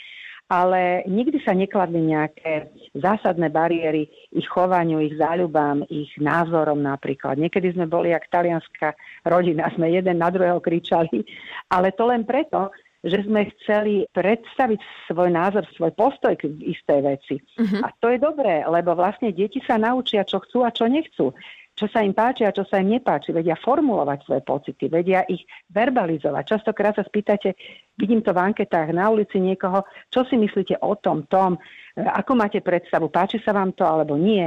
ale 0.49 1.05
nikdy 1.05 1.37
sa 1.45 1.53
nekladli 1.53 2.09
nejaké 2.09 2.73
zásadné 2.97 3.53
bariéry 3.53 4.09
ich 4.33 4.49
chovaniu, 4.49 4.97
ich 4.97 5.13
záľubám, 5.13 5.85
ich 5.93 6.09
názorom 6.17 6.81
napríklad. 6.81 7.37
Niekedy 7.37 7.77
sme 7.77 7.85
boli 7.85 8.09
jak 8.09 8.25
talianská 8.33 8.97
rodina, 9.29 9.69
sme 9.77 9.93
jeden 9.93 10.17
na 10.17 10.33
druhého 10.33 10.57
kričali, 10.57 11.21
ale 11.69 11.93
to 11.93 12.09
len 12.09 12.25
preto, 12.25 12.73
že 12.99 13.23
sme 13.23 13.47
chceli 13.55 14.03
predstaviť 14.11 14.79
svoj 15.07 15.29
názor, 15.31 15.63
svoj 15.71 15.95
postoj 15.95 16.35
k 16.35 16.51
istej 16.51 16.99
veci. 16.99 17.35
Uh-huh. 17.39 17.85
A 17.85 17.95
to 17.95 18.11
je 18.11 18.19
dobré, 18.19 18.67
lebo 18.67 18.91
vlastne 18.91 19.31
deti 19.31 19.63
sa 19.63 19.79
naučia, 19.79 20.27
čo 20.27 20.43
chcú 20.43 20.67
a 20.67 20.73
čo 20.75 20.91
nechcú 20.91 21.31
čo 21.79 21.87
sa 21.87 22.03
im 22.03 22.11
páči 22.11 22.43
a 22.43 22.51
čo 22.51 22.67
sa 22.67 22.83
im 22.83 22.99
nepáči. 22.99 23.31
Vedia 23.31 23.55
formulovať 23.55 24.27
svoje 24.27 24.43
pocity, 24.43 24.91
vedia 24.91 25.23
ich 25.31 25.47
verbalizovať. 25.71 26.59
Častokrát 26.59 26.99
sa 26.99 27.07
spýtate, 27.07 27.55
vidím 27.95 28.19
to 28.19 28.35
v 28.35 28.51
anketách 28.51 28.91
na 28.91 29.07
ulici 29.07 29.39
niekoho, 29.39 29.87
čo 30.11 30.27
si 30.27 30.35
myslíte 30.35 30.83
o 30.83 30.99
tom, 30.99 31.23
tom, 31.31 31.55
ako 31.95 32.35
máte 32.35 32.59
predstavu, 32.59 33.07
páči 33.07 33.39
sa 33.39 33.55
vám 33.55 33.71
to 33.71 33.87
alebo 33.87 34.19
nie. 34.19 34.43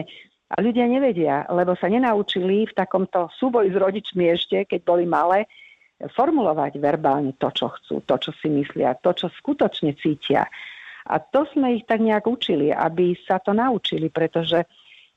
A 0.53 0.61
ľudia 0.61 0.85
nevedia, 0.85 1.49
lebo 1.49 1.73
sa 1.73 1.89
nenaučili 1.89 2.69
v 2.69 2.77
takomto 2.77 3.33
súboji 3.41 3.73
s 3.73 3.81
rodičmi 3.81 4.29
ešte, 4.29 4.69
keď 4.69 4.81
boli 4.85 5.09
malé, 5.09 5.49
formulovať 6.11 6.83
verbálne 6.83 7.39
to, 7.39 7.49
čo 7.55 7.71
chcú, 7.71 8.03
to, 8.03 8.15
čo 8.19 8.31
si 8.43 8.51
myslia, 8.51 8.99
to, 8.99 9.15
čo 9.15 9.31
skutočne 9.31 9.95
cítia. 9.95 10.51
A 11.07 11.19
to 11.19 11.47
sme 11.55 11.79
ich 11.79 11.85
tak 11.87 12.03
nejak 12.03 12.27
učili, 12.27 12.71
aby 12.71 13.15
sa 13.27 13.43
to 13.43 13.55
naučili, 13.55 14.11
pretože 14.11 14.67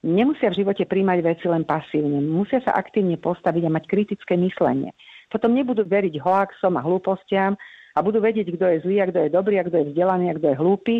nemusia 0.05 0.53
v 0.53 0.65
živote 0.65 0.85
príjmať 0.85 1.19
veci 1.21 1.45
len 1.49 1.65
pasívne. 1.65 2.21
Musia 2.21 2.61
sa 2.61 2.77
aktívne 2.77 3.17
postaviť 3.17 3.63
a 3.65 3.73
mať 3.73 3.83
kritické 3.89 4.33
myslenie. 4.37 4.93
Potom 5.29 5.53
nebudú 5.53 5.85
veriť 5.85 6.21
hoaxom 6.21 6.77
a 6.77 6.85
hlúpostiam 6.85 7.57
a 7.93 7.99
budú 8.05 8.21
vedieť, 8.21 8.53
kto 8.53 8.65
je 8.65 8.77
zlý 8.85 8.97
a 9.01 9.09
kto 9.09 9.19
je 9.25 9.33
dobrý 9.33 9.57
a 9.57 9.65
kto 9.65 9.81
je 9.81 9.89
vzdelaný 9.93 10.25
a 10.29 10.37
kto 10.37 10.47
je 10.53 10.59
hlúpy 10.61 10.95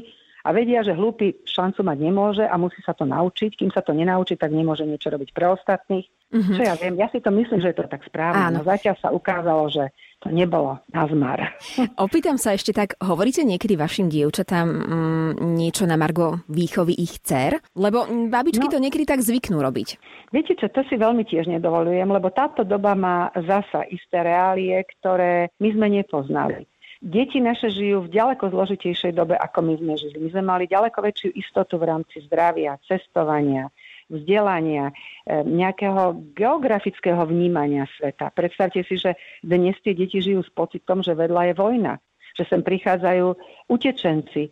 a 0.46 0.54
vedia, 0.54 0.86
že 0.86 0.94
hlúpy 0.94 1.42
šancu 1.42 1.82
mať 1.82 1.98
nemôže 1.98 2.46
a 2.46 2.54
musí 2.62 2.78
sa 2.86 2.94
to 2.94 3.02
naučiť. 3.02 3.58
Kým 3.58 3.74
sa 3.74 3.82
to 3.82 3.98
nenaučí, 3.98 4.38
tak 4.38 4.54
nemôže 4.54 4.86
niečo 4.86 5.10
robiť 5.10 5.34
pre 5.34 5.50
ostatných. 5.50 6.06
Mm-hmm. 6.06 6.56
Čo 6.58 6.62
ja 6.62 6.74
viem, 6.78 6.94
ja 7.02 7.10
si 7.10 7.18
to 7.18 7.34
myslím, 7.34 7.66
že 7.66 7.74
je 7.74 7.78
to 7.82 7.90
tak 7.90 8.06
správne. 8.06 8.54
Áno. 8.54 8.62
No 8.62 8.68
zatiaľ 8.68 8.96
sa 9.02 9.10
ukázalo, 9.10 9.66
že 9.74 9.90
to 10.22 10.30
nebolo 10.30 10.78
na 10.94 11.06
zmar. 11.10 11.58
Opýtam 12.06 12.38
sa 12.38 12.54
ešte 12.54 12.78
tak, 12.78 12.94
hovoríte 13.02 13.42
niekedy 13.42 13.74
vašim 13.74 14.06
dievčatám 14.06 14.68
mm, 14.70 15.32
niečo 15.58 15.90
na 15.90 15.98
margo 15.98 16.46
výchovy 16.46 16.94
ich 16.94 17.22
dcer? 17.26 17.62
Lebo 17.74 18.06
babičky 18.30 18.70
no. 18.70 18.74
to 18.74 18.82
niekedy 18.82 19.06
tak 19.06 19.26
zvyknú 19.26 19.58
robiť. 19.58 19.98
Viete 20.30 20.54
čo, 20.58 20.70
to 20.70 20.86
si 20.86 20.98
veľmi 20.98 21.26
tiež 21.26 21.50
nedovolujem, 21.50 22.10
lebo 22.10 22.30
táto 22.30 22.62
doba 22.62 22.94
má 22.94 23.34
zasa 23.34 23.86
isté 23.90 24.22
reálie, 24.22 24.78
ktoré 24.98 25.50
my 25.58 25.70
sme 25.74 25.88
nepoznali. 26.02 26.70
Deti 27.06 27.38
naše 27.38 27.70
žijú 27.70 28.10
v 28.10 28.18
ďaleko 28.18 28.50
zložitejšej 28.50 29.14
dobe, 29.14 29.38
ako 29.38 29.62
my 29.62 29.74
sme 29.78 29.94
žili. 29.94 30.18
My 30.26 30.30
sme 30.34 30.44
mali 30.44 30.66
ďaleko 30.66 31.06
väčšiu 31.06 31.38
istotu 31.38 31.78
v 31.78 31.86
rámci 31.86 32.26
zdravia, 32.26 32.82
cestovania, 32.82 33.70
vzdelania, 34.10 34.90
eh, 34.90 35.46
nejakého 35.46 36.34
geografického 36.34 37.22
vnímania 37.30 37.86
sveta. 38.02 38.34
Predstavte 38.34 38.82
si, 38.82 38.98
že 38.98 39.14
dnes 39.46 39.78
tie 39.86 39.94
deti 39.94 40.18
žijú 40.18 40.42
s 40.42 40.50
pocitom, 40.50 41.06
že 41.06 41.14
vedľa 41.14 41.54
je 41.54 41.56
vojna 41.56 41.94
že 42.36 42.44
sem 42.52 42.60
prichádzajú 42.60 43.32
utečenci, 43.72 44.52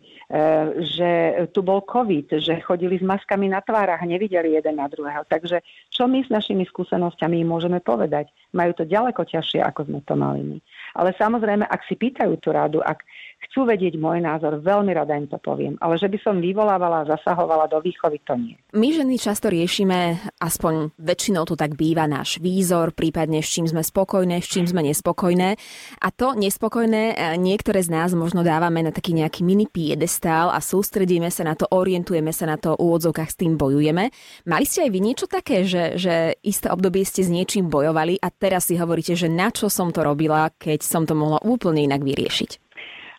že 0.80 1.10
tu 1.52 1.60
bol 1.60 1.84
COVID, 1.84 2.40
že 2.40 2.64
chodili 2.64 2.96
s 2.96 3.04
maskami 3.04 3.52
na 3.52 3.60
tvárach 3.60 4.00
nevideli 4.08 4.56
jeden 4.56 4.80
na 4.80 4.88
druhého. 4.88 5.28
Takže 5.28 5.60
čo 5.92 6.08
my 6.08 6.24
s 6.24 6.32
našimi 6.32 6.64
skúsenosťami 6.64 7.44
môžeme 7.44 7.84
povedať? 7.84 8.32
Majú 8.56 8.72
to 8.72 8.84
ďaleko 8.88 9.28
ťažšie, 9.28 9.60
ako 9.60 9.84
sme 9.84 10.00
to 10.00 10.16
mali 10.16 10.40
my. 10.40 10.58
Ale 10.94 11.12
samozrejme, 11.18 11.66
ak 11.66 11.82
si 11.90 11.98
pýtajú 11.98 12.38
tú 12.38 12.54
radu, 12.54 12.78
ak 12.78 13.02
chcú 13.50 13.68
vedieť 13.68 13.94
môj 14.00 14.24
názor, 14.24 14.58
veľmi 14.58 14.92
rada 14.96 15.14
im 15.14 15.28
to 15.28 15.36
poviem. 15.38 15.76
Ale 15.78 16.00
že 16.00 16.08
by 16.08 16.18
som 16.24 16.40
vyvolávala 16.40 17.04
a 17.04 17.08
zasahovala 17.14 17.68
do 17.68 17.78
výchovy, 17.78 18.18
to 18.24 18.34
nie. 18.34 18.56
My 18.72 18.90
ženy 18.90 19.20
často 19.20 19.52
riešime, 19.52 20.18
aspoň 20.40 20.96
väčšinou 20.96 21.44
to 21.44 21.54
tak 21.54 21.76
býva, 21.76 22.08
náš 22.08 22.40
výzor, 22.40 22.96
prípadne 22.96 23.44
s 23.44 23.52
čím 23.52 23.68
sme 23.68 23.84
spokojné, 23.84 24.40
s 24.40 24.48
čím 24.48 24.66
sme 24.66 24.82
nespokojné. 24.82 25.54
A 26.00 26.08
to 26.10 26.32
nespokojné 26.34 27.14
e, 27.14 27.38
niektoré 27.38 27.84
z 27.84 27.92
nás 27.92 28.10
možno 28.16 28.42
dávame 28.42 28.82
na 28.82 28.90
taký 28.90 29.14
nejaký 29.14 29.44
mini 29.46 29.68
piedestál 29.68 30.50
a 30.50 30.58
sústredíme 30.58 31.28
sa 31.28 31.44
na 31.46 31.54
to, 31.54 31.68
orientujeme 31.70 32.32
sa 32.32 32.48
na 32.48 32.56
to, 32.56 32.74
u 32.74 32.90
odzovkách 32.90 33.30
s 33.30 33.38
tým 33.38 33.54
bojujeme. 33.54 34.10
Mali 34.48 34.64
ste 34.66 34.88
aj 34.88 34.90
vy 34.90 35.00
niečo 35.04 35.26
také, 35.30 35.62
že, 35.62 35.94
že 36.00 36.34
isté 36.42 36.72
obdobie 36.72 37.06
ste 37.06 37.22
s 37.22 37.30
niečím 37.30 37.70
bojovali 37.70 38.18
a 38.18 38.28
teraz 38.34 38.66
si 38.72 38.74
hovoríte, 38.80 39.14
že 39.14 39.30
na 39.30 39.54
čo 39.54 39.70
som 39.70 39.94
to 39.94 40.02
robila, 40.02 40.50
keď 40.58 40.80
som 40.84 41.08
to 41.08 41.16
mohla 41.16 41.40
úplne 41.42 41.84
inak 41.88 42.04
vyriešiť. 42.04 42.50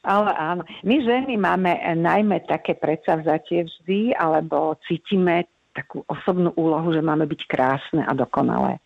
Ale 0.05 0.29
áno, 0.37 0.61
my 0.85 0.95
ženy 1.01 1.33
máme 1.33 1.81
najmä 1.97 2.45
také 2.45 2.77
predsavzatie 2.77 3.65
vždy, 3.65 4.13
alebo 4.13 4.77
cítime 4.85 5.49
takú 5.73 6.05
osobnú 6.05 6.53
úlohu, 6.55 6.93
že 6.93 7.01
máme 7.01 7.25
byť 7.25 7.41
krásne 7.49 8.05
a 8.05 8.13
dokonalé. 8.13 8.77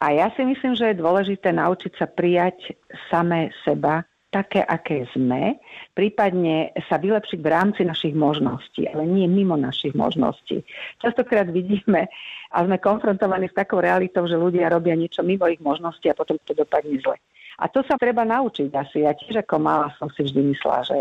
A 0.00 0.10
ja 0.10 0.32
si 0.34 0.42
myslím, 0.42 0.74
že 0.74 0.90
je 0.90 1.00
dôležité 1.04 1.52
naučiť 1.52 1.92
sa 2.00 2.08
prijať 2.08 2.74
samé 3.12 3.52
seba, 3.62 4.02
také, 4.34 4.66
aké 4.66 5.06
sme, 5.14 5.62
prípadne 5.94 6.74
sa 6.90 6.98
vylepšiť 6.98 7.38
v 7.38 7.52
rámci 7.54 7.86
našich 7.86 8.18
možností, 8.18 8.82
ale 8.90 9.06
nie 9.06 9.30
mimo 9.30 9.54
našich 9.54 9.94
možností. 9.94 10.66
Častokrát 10.98 11.46
vidíme 11.54 12.10
a 12.50 12.66
sme 12.66 12.82
konfrontovaní 12.82 13.46
s 13.46 13.54
takou 13.54 13.78
realitou, 13.78 14.26
že 14.26 14.34
ľudia 14.34 14.74
robia 14.74 14.98
niečo 14.98 15.22
mimo 15.22 15.46
ich 15.46 15.62
možností 15.62 16.10
a 16.10 16.18
potom 16.18 16.34
to 16.42 16.50
dopadne 16.50 16.98
zle. 16.98 17.14
A 17.58 17.70
to 17.70 17.86
sa 17.86 17.94
treba 17.94 18.26
naučiť 18.26 18.70
asi. 18.74 19.06
Ja 19.06 19.14
tiež 19.14 19.46
ako 19.46 19.62
mala 19.62 19.88
som 19.98 20.10
si 20.10 20.26
vždy 20.26 20.54
myslela, 20.54 20.82
že 20.82 20.98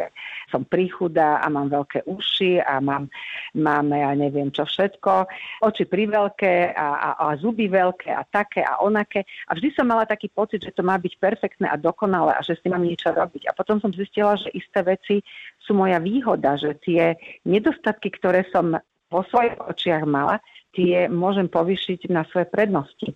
som 0.53 0.61
príchudá 0.61 1.41
a 1.41 1.49
mám 1.49 1.73
veľké 1.73 2.05
uši 2.05 2.61
a 2.61 2.77
mám, 2.77 3.09
mám 3.57 3.89
ja 3.89 4.13
neviem 4.13 4.53
čo 4.53 4.67
všetko, 4.67 5.25
oči 5.65 5.89
priveľké 5.89 6.77
a, 6.77 6.87
a, 6.93 7.09
a 7.17 7.25
zuby 7.41 7.65
veľké 7.69 8.13
a 8.13 8.21
také 8.29 8.61
a 8.61 8.81
onaké. 8.85 9.25
A 9.49 9.57
vždy 9.57 9.73
som 9.73 9.89
mala 9.89 10.05
taký 10.05 10.29
pocit, 10.29 10.61
že 10.61 10.75
to 10.75 10.85
má 10.85 11.01
byť 11.01 11.13
perfektné 11.17 11.65
a 11.69 11.79
dokonalé 11.79 12.37
a 12.37 12.45
že 12.45 12.57
s 12.57 12.61
tým 12.61 12.77
mám 12.77 12.85
niečo 12.85 13.09
robiť. 13.09 13.49
A 13.49 13.55
potom 13.57 13.81
som 13.81 13.89
zistila, 13.89 14.37
že 14.37 14.53
isté 14.53 14.85
veci 14.85 15.25
sú 15.63 15.73
moja 15.73 15.97
výhoda, 15.97 16.59
že 16.59 16.77
tie 16.83 17.17
nedostatky, 17.47 18.13
ktoré 18.13 18.45
som 18.53 18.77
vo 19.13 19.21
svojich 19.29 19.57
očiach 19.61 20.03
mala, 20.09 20.41
tie 20.73 21.05
môžem 21.05 21.45
povýšiť 21.45 22.09
na 22.09 22.25
svoje 22.33 22.49
prednosti. 22.49 23.13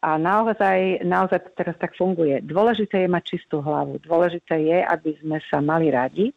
A 0.00 0.16
naozaj, 0.16 1.04
naozaj 1.04 1.44
to 1.44 1.50
teraz 1.60 1.76
tak 1.76 1.92
funguje. 1.92 2.40
Dôležité 2.40 3.04
je 3.04 3.12
mať 3.12 3.36
čistú 3.36 3.60
hlavu. 3.60 4.00
Dôležité 4.00 4.56
je, 4.56 4.78
aby 4.80 5.12
sme 5.20 5.36
sa 5.52 5.60
mali 5.60 5.92
radi, 5.92 6.32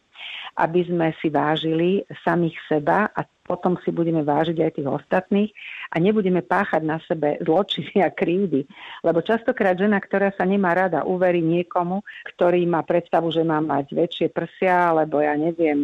aby 0.59 0.83
sme 0.83 1.15
si 1.23 1.31
vážili 1.31 2.03
samých 2.27 2.59
seba 2.67 3.07
a 3.15 3.23
potom 3.43 3.75
si 3.83 3.91
budeme 3.91 4.23
vážiť 4.23 4.57
aj 4.59 4.71
tých 4.79 4.87
ostatných 4.87 5.51
a 5.91 5.99
nebudeme 5.99 6.39
páchať 6.39 6.81
na 6.83 6.99
sebe 7.03 7.39
zločiny 7.43 7.99
a 7.99 8.11
krivdy. 8.11 8.63
Lebo 9.03 9.19
častokrát 9.19 9.75
žena, 9.75 9.99
ktorá 9.99 10.31
sa 10.31 10.47
nemá 10.47 10.71
rada, 10.71 11.03
uverí 11.03 11.43
niekomu, 11.43 12.03
ktorý 12.35 12.63
má 12.67 12.83
predstavu, 12.87 13.31
že 13.35 13.43
má 13.43 13.59
mať 13.59 13.95
väčšie 13.95 14.27
prsia, 14.31 14.91
alebo 14.95 15.19
ja 15.19 15.35
neviem, 15.35 15.83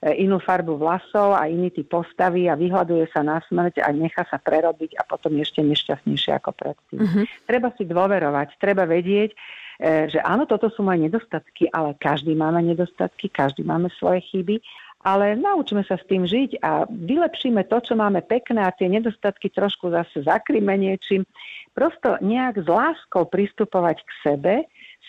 inú 0.00 0.40
farbu 0.40 0.80
vlasov 0.80 1.36
a 1.36 1.44
iný 1.44 1.68
typ 1.68 1.92
postavy 1.92 2.48
a 2.48 2.56
vyhľaduje 2.56 3.12
sa 3.12 3.20
na 3.20 3.36
smrť 3.44 3.84
a 3.84 3.92
nechá 3.92 4.24
sa 4.24 4.40
prerobiť 4.40 4.96
a 4.96 5.04
potom 5.04 5.36
ešte 5.36 5.60
nešťastnejšie 5.60 6.32
ako 6.40 6.50
predtým. 6.56 7.00
Uh-huh. 7.04 7.24
Treba 7.44 7.68
si 7.76 7.84
dôverovať, 7.84 8.56
treba 8.56 8.88
vedieť, 8.88 9.36
e, 9.76 10.08
že 10.08 10.16
áno, 10.24 10.48
toto 10.48 10.72
sú 10.72 10.80
moje 10.80 11.04
nedostatky, 11.04 11.68
ale 11.68 11.92
každý 12.00 12.32
máme 12.32 12.64
nedostatky, 12.64 13.28
každý 13.28 13.60
máme 13.60 13.92
svoje 14.00 14.24
chyby 14.32 14.64
ale 15.00 15.32
naučíme 15.32 15.80
sa 15.88 15.96
s 15.96 16.04
tým 16.04 16.28
žiť 16.28 16.60
a 16.60 16.84
vylepšíme 16.84 17.64
to, 17.72 17.80
čo 17.80 17.96
máme 17.96 18.20
pekné 18.20 18.60
a 18.60 18.74
tie 18.74 18.84
nedostatky 18.84 19.48
trošku 19.48 19.88
zase 19.88 20.28
zakryme 20.28 20.76
niečím. 20.76 21.24
Prosto 21.72 22.20
nejak 22.20 22.60
s 22.60 22.68
láskou 22.68 23.24
pristupovať 23.24 24.04
k 24.04 24.10
sebe, 24.20 24.54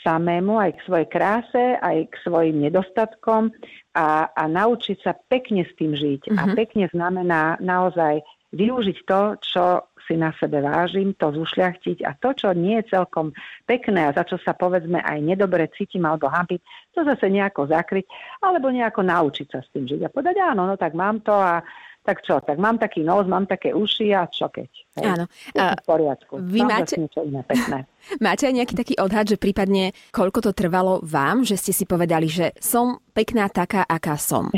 samému, 0.02 0.58
aj 0.58 0.78
k 0.78 0.86
svojej 0.86 1.08
kráse, 1.10 1.64
aj 1.80 2.10
k 2.10 2.16
svojim 2.26 2.58
nedostatkom 2.62 3.54
a, 3.94 4.30
a 4.34 4.44
naučiť 4.50 4.98
sa 5.02 5.14
pekne 5.14 5.66
s 5.66 5.74
tým 5.78 5.94
žiť. 5.94 6.30
Mm-hmm. 6.30 6.40
A 6.42 6.44
mhm. 6.50 6.56
pekne 6.58 6.86
znamená 6.92 7.62
naozaj 7.62 8.26
využiť 8.52 8.98
to, 9.08 9.22
čo 9.40 9.64
si 10.04 10.20
na 10.20 10.36
sebe 10.36 10.60
vážim, 10.60 11.16
to 11.16 11.32
zušľachtiť 11.32 12.04
a 12.04 12.12
to, 12.20 12.36
čo 12.36 12.52
nie 12.52 12.84
je 12.84 13.00
celkom 13.00 13.32
pekné 13.64 14.12
a 14.12 14.16
za 14.16 14.28
čo 14.28 14.36
sa 14.44 14.52
povedzme 14.52 15.00
aj 15.00 15.24
nedobre 15.24 15.72
cítim 15.72 16.04
alebo 16.04 16.28
hambiť, 16.28 16.60
to 16.92 17.08
zase 17.08 17.32
nejako 17.32 17.72
zakryť 17.72 18.04
alebo 18.44 18.68
nejako 18.68 19.08
naučiť 19.08 19.48
sa 19.48 19.64
s 19.64 19.72
tým 19.72 19.88
žiť 19.88 20.04
a 20.04 20.12
povedať 20.12 20.36
áno, 20.44 20.68
no 20.68 20.76
tak 20.76 20.92
mám 20.98 21.24
to 21.24 21.32
a 21.32 21.64
tak 22.02 22.26
čo, 22.26 22.42
tak 22.42 22.58
mám 22.58 22.82
taký 22.82 23.06
nos, 23.06 23.30
mám 23.30 23.46
také 23.46 23.78
uši 23.78 24.10
a 24.18 24.26
čo 24.26 24.50
keď. 24.50 24.70
Hej. 24.98 25.06
Áno. 25.06 25.26
Je 25.54 25.62
v 25.62 25.86
poriadku. 25.86 26.34
Vy 26.42 26.60
mám 26.66 26.82
máte... 26.82 26.98
niečo 26.98 27.22
iné 27.22 27.42
pekné. 27.46 27.86
máte 28.26 28.44
aj 28.50 28.56
nejaký 28.58 28.74
taký 28.74 28.94
odhad, 28.98 29.30
že 29.30 29.38
prípadne 29.38 29.94
koľko 30.10 30.50
to 30.50 30.52
trvalo 30.58 30.98
vám, 31.06 31.46
že 31.46 31.62
ste 31.62 31.72
si 31.72 31.86
povedali, 31.86 32.26
že 32.26 32.58
som 32.58 32.98
pekná 33.14 33.48
taká, 33.54 33.86
aká 33.86 34.18
som? 34.18 34.50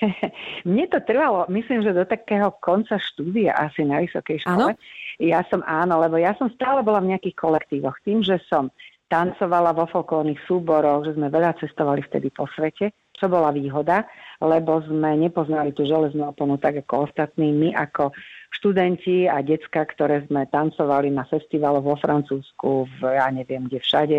Mne 0.68 0.84
to 0.92 0.98
trvalo, 1.06 1.46
myslím, 1.48 1.80
že 1.86 1.96
do 1.96 2.04
takého 2.04 2.52
konca 2.60 2.98
štúdia 3.00 3.56
asi 3.56 3.86
na 3.86 4.02
vysokej 4.02 4.44
škole. 4.44 4.74
Áno? 4.74 4.82
Ja 5.20 5.44
som 5.48 5.60
áno, 5.64 6.00
lebo 6.00 6.16
ja 6.16 6.32
som 6.36 6.48
stále 6.56 6.80
bola 6.80 7.00
v 7.00 7.12
nejakých 7.16 7.36
kolektívoch. 7.36 7.96
Tým, 8.04 8.24
že 8.24 8.40
som 8.48 8.72
tancovala 9.10 9.74
vo 9.74 9.84
folklórnych 9.90 10.38
súboroch, 10.46 11.04
že 11.04 11.18
sme 11.18 11.28
veľa 11.28 11.58
cestovali 11.60 12.00
vtedy 12.06 12.30
po 12.30 12.46
svete, 12.54 12.94
čo 13.20 13.28
bola 13.28 13.52
výhoda, 13.52 14.08
lebo 14.40 14.80
sme 14.88 15.20
nepoznali 15.20 15.76
tú 15.76 15.84
železnú 15.84 16.32
oponu 16.32 16.56
tak 16.56 16.80
ako 16.80 17.12
ostatní. 17.12 17.52
My 17.52 17.76
ako 17.76 18.16
študenti 18.56 19.28
a 19.28 19.44
decka, 19.44 19.84
ktoré 19.84 20.24
sme 20.26 20.48
tancovali 20.48 21.12
na 21.12 21.28
festivaloch 21.28 21.84
vo 21.84 21.96
Francúzsku, 22.00 22.88
v 22.88 22.98
ja 23.04 23.28
neviem 23.28 23.68
kde 23.68 23.78
všade, 23.84 24.18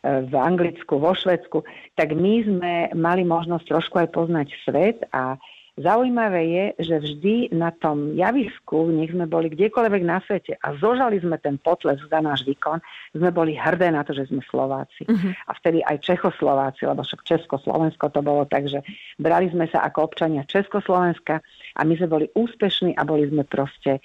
v 0.00 0.32
Anglicku, 0.32 0.96
vo 0.96 1.12
Švedsku, 1.12 1.60
tak 1.92 2.16
my 2.16 2.34
sme 2.40 2.72
mali 2.96 3.20
možnosť 3.20 3.68
trošku 3.68 4.00
aj 4.00 4.08
poznať 4.16 4.48
svet 4.64 5.04
a 5.12 5.36
Zaujímavé 5.80 6.42
je, 6.44 6.64
že 6.84 6.96
vždy 7.00 7.56
na 7.56 7.72
tom 7.72 8.12
javisku, 8.12 8.92
nech 8.92 9.16
sme 9.16 9.24
boli 9.24 9.48
kdekoľvek 9.48 10.02
na 10.04 10.20
svete 10.20 10.60
a 10.60 10.76
zožali 10.76 11.16
sme 11.24 11.40
ten 11.40 11.56
potles 11.56 11.96
za 12.04 12.20
náš 12.20 12.44
výkon, 12.44 12.84
sme 13.16 13.32
boli 13.32 13.56
hrdé 13.56 13.88
na 13.88 14.04
to, 14.04 14.12
že 14.12 14.28
sme 14.28 14.44
Slováci. 14.44 15.08
Uh-huh. 15.08 15.32
A 15.48 15.56
vtedy 15.56 15.80
aj 15.80 16.04
Čechoslováci, 16.04 16.84
lebo 16.84 17.00
však 17.00 17.24
Česko-Slovensko 17.24 18.12
to 18.12 18.20
bolo 18.20 18.44
tak, 18.44 18.68
že 18.68 18.84
brali 19.16 19.48
sme 19.48 19.72
sa 19.72 19.80
ako 19.88 20.12
občania 20.12 20.44
Československa 20.44 21.40
a 21.76 21.80
my 21.80 21.96
sme 21.96 22.08
boli 22.12 22.26
úspešní 22.36 23.00
a 23.00 23.02
boli 23.08 23.32
sme 23.32 23.48
proste 23.48 23.98
e, 23.98 24.00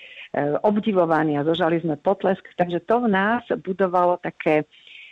obdivovaní 0.63 1.35
a 1.35 1.43
zožali 1.43 1.83
sme 1.83 1.99
potlesk. 1.99 2.55
Takže 2.55 2.87
to 2.87 3.03
v 3.03 3.11
nás 3.11 3.43
budovalo 3.51 4.15
také 4.23 4.63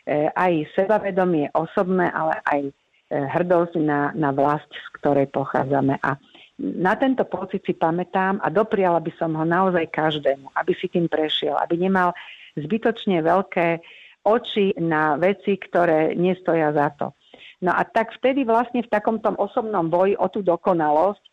e, 0.08 0.32
aj 0.32 0.72
sebavedomie 0.80 1.52
osobné, 1.52 2.08
ale 2.08 2.40
aj 2.48 2.60
e, 2.64 2.72
hrdosť 3.12 3.76
na, 3.84 4.16
na 4.16 4.32
vlast, 4.32 4.72
z 4.72 4.88
ktorej 4.96 5.28
pochádzame. 5.28 6.00
A 6.00 6.16
na 6.64 6.96
tento 6.96 7.28
pocit 7.28 7.60
si 7.68 7.76
pamätám 7.76 8.40
a 8.40 8.48
dopriala 8.48 9.04
by 9.04 9.12
som 9.20 9.36
ho 9.36 9.44
naozaj 9.44 9.92
každému, 9.92 10.56
aby 10.56 10.72
si 10.80 10.88
tým 10.88 11.12
prešiel, 11.12 11.60
aby 11.60 11.76
nemal 11.76 12.16
zbytočne 12.56 13.20
veľké 13.20 13.84
oči 14.24 14.80
na 14.80 15.20
veci, 15.20 15.60
ktoré 15.60 16.16
nestoja 16.16 16.72
za 16.72 16.96
to. 16.96 17.12
No 17.60 17.76
a 17.76 17.84
tak 17.84 18.16
vtedy 18.16 18.48
vlastne 18.48 18.80
v 18.80 18.92
takom 18.92 19.20
tom 19.20 19.36
osobnom 19.36 19.92
boji 19.92 20.16
o 20.16 20.28
tú 20.32 20.40
dokonalosť 20.40 21.33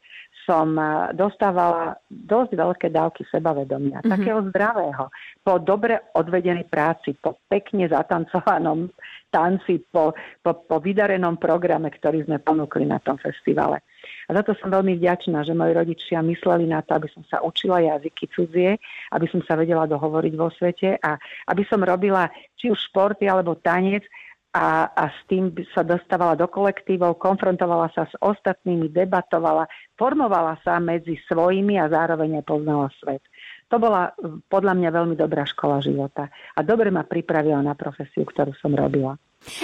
som 0.51 0.75
dostávala 1.15 1.95
dosť 2.11 2.59
veľké 2.59 2.91
dávky 2.91 3.23
sebavedomia, 3.31 4.03
mm-hmm. 4.03 4.11
takého 4.11 4.43
zdravého. 4.51 5.07
Po 5.47 5.63
dobre 5.63 6.11
odvedenej 6.19 6.67
práci, 6.67 7.15
po 7.15 7.39
pekne 7.47 7.87
zatancovanom 7.87 8.91
tanci, 9.31 9.79
po, 9.95 10.11
po, 10.43 10.67
po 10.67 10.77
vydarenom 10.83 11.39
programe, 11.39 11.87
ktorý 11.95 12.27
sme 12.27 12.43
ponúkli 12.43 12.83
na 12.83 12.99
tom 12.99 13.15
festivale. 13.23 13.79
A 14.27 14.35
za 14.35 14.43
to 14.43 14.59
som 14.59 14.75
veľmi 14.75 14.99
vďačná, 14.99 15.47
že 15.47 15.55
moji 15.55 15.71
rodičia 15.71 16.19
mysleli 16.19 16.67
na 16.67 16.83
to, 16.83 16.99
aby 16.99 17.07
som 17.15 17.23
sa 17.31 17.39
učila 17.47 17.79
jazyky 17.79 18.27
cudzie, 18.35 18.75
aby 19.15 19.27
som 19.31 19.39
sa 19.47 19.55
vedela 19.55 19.87
dohovoriť 19.87 20.35
vo 20.35 20.51
svete 20.51 20.99
a 20.99 21.15
aby 21.47 21.63
som 21.71 21.79
robila 21.79 22.27
či 22.59 22.75
už 22.75 22.91
športy 22.91 23.31
alebo 23.31 23.55
tanec 23.55 24.03
a, 24.51 24.91
a 24.91 25.05
s 25.15 25.19
tým 25.31 25.55
sa 25.71 25.87
dostávala 25.87 26.35
do 26.35 26.51
kolektívov, 26.51 27.23
konfrontovala 27.23 27.87
sa 27.95 28.11
s 28.11 28.15
ostatnými, 28.19 28.91
debatovala, 28.91 29.71
formovala 29.95 30.59
sa 30.67 30.83
medzi 30.83 31.15
svojimi 31.31 31.79
a 31.79 31.87
zároveň 31.87 32.43
aj 32.43 32.45
poznala 32.51 32.91
svet. 32.99 33.23
To 33.71 33.79
bola 33.79 34.11
podľa 34.51 34.75
mňa 34.75 34.91
veľmi 34.91 35.15
dobrá 35.15 35.47
škola 35.47 35.79
života 35.79 36.27
a 36.59 36.61
dobre 36.67 36.91
ma 36.91 37.07
pripravila 37.07 37.63
na 37.63 37.79
profesiu, 37.79 38.27
ktorú 38.27 38.51
som 38.59 38.75
robila. 38.75 39.15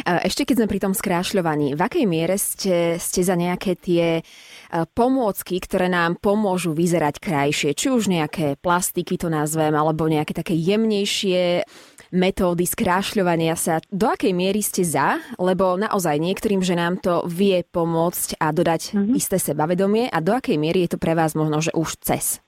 Ešte 0.06 0.48
keď 0.48 0.54
sme 0.56 0.72
pri 0.72 0.80
tom 0.80 0.94
skrášľovaní, 0.96 1.76
v 1.76 1.82
akej 1.84 2.06
miere 2.08 2.40
ste, 2.40 2.96
ste 2.96 3.20
za 3.20 3.36
nejaké 3.36 3.76
tie 3.76 4.06
e, 4.16 4.22
pomôcky, 4.96 5.60
ktoré 5.60 5.92
nám 5.92 6.16
pomôžu 6.16 6.72
vyzerať 6.72 7.20
krajšie? 7.20 7.76
Či 7.76 7.92
už 7.92 8.08
nejaké 8.08 8.56
plastiky 8.56 9.20
to 9.20 9.28
nazvem, 9.28 9.76
alebo 9.76 10.08
nejaké 10.08 10.32
také 10.32 10.56
jemnejšie 10.56 11.68
metódy 12.16 12.64
skrášľovania 12.64 13.54
sa. 13.54 13.84
Do 13.92 14.08
akej 14.08 14.32
miery 14.32 14.64
ste 14.64 14.82
za? 14.82 15.20
Lebo 15.36 15.76
naozaj 15.76 16.16
niektorým 16.16 16.64
ženám 16.64 17.04
to 17.04 17.14
vie 17.28 17.60
pomôcť 17.62 18.40
a 18.40 18.50
dodať 18.50 18.96
mm-hmm. 18.96 19.14
isté 19.14 19.36
sebavedomie 19.36 20.08
a 20.08 20.18
do 20.24 20.32
akej 20.32 20.56
miery 20.56 20.88
je 20.88 20.96
to 20.96 20.98
pre 20.98 21.12
vás 21.12 21.36
možno, 21.36 21.60
že 21.60 21.70
už 21.76 22.00
cez? 22.00 22.40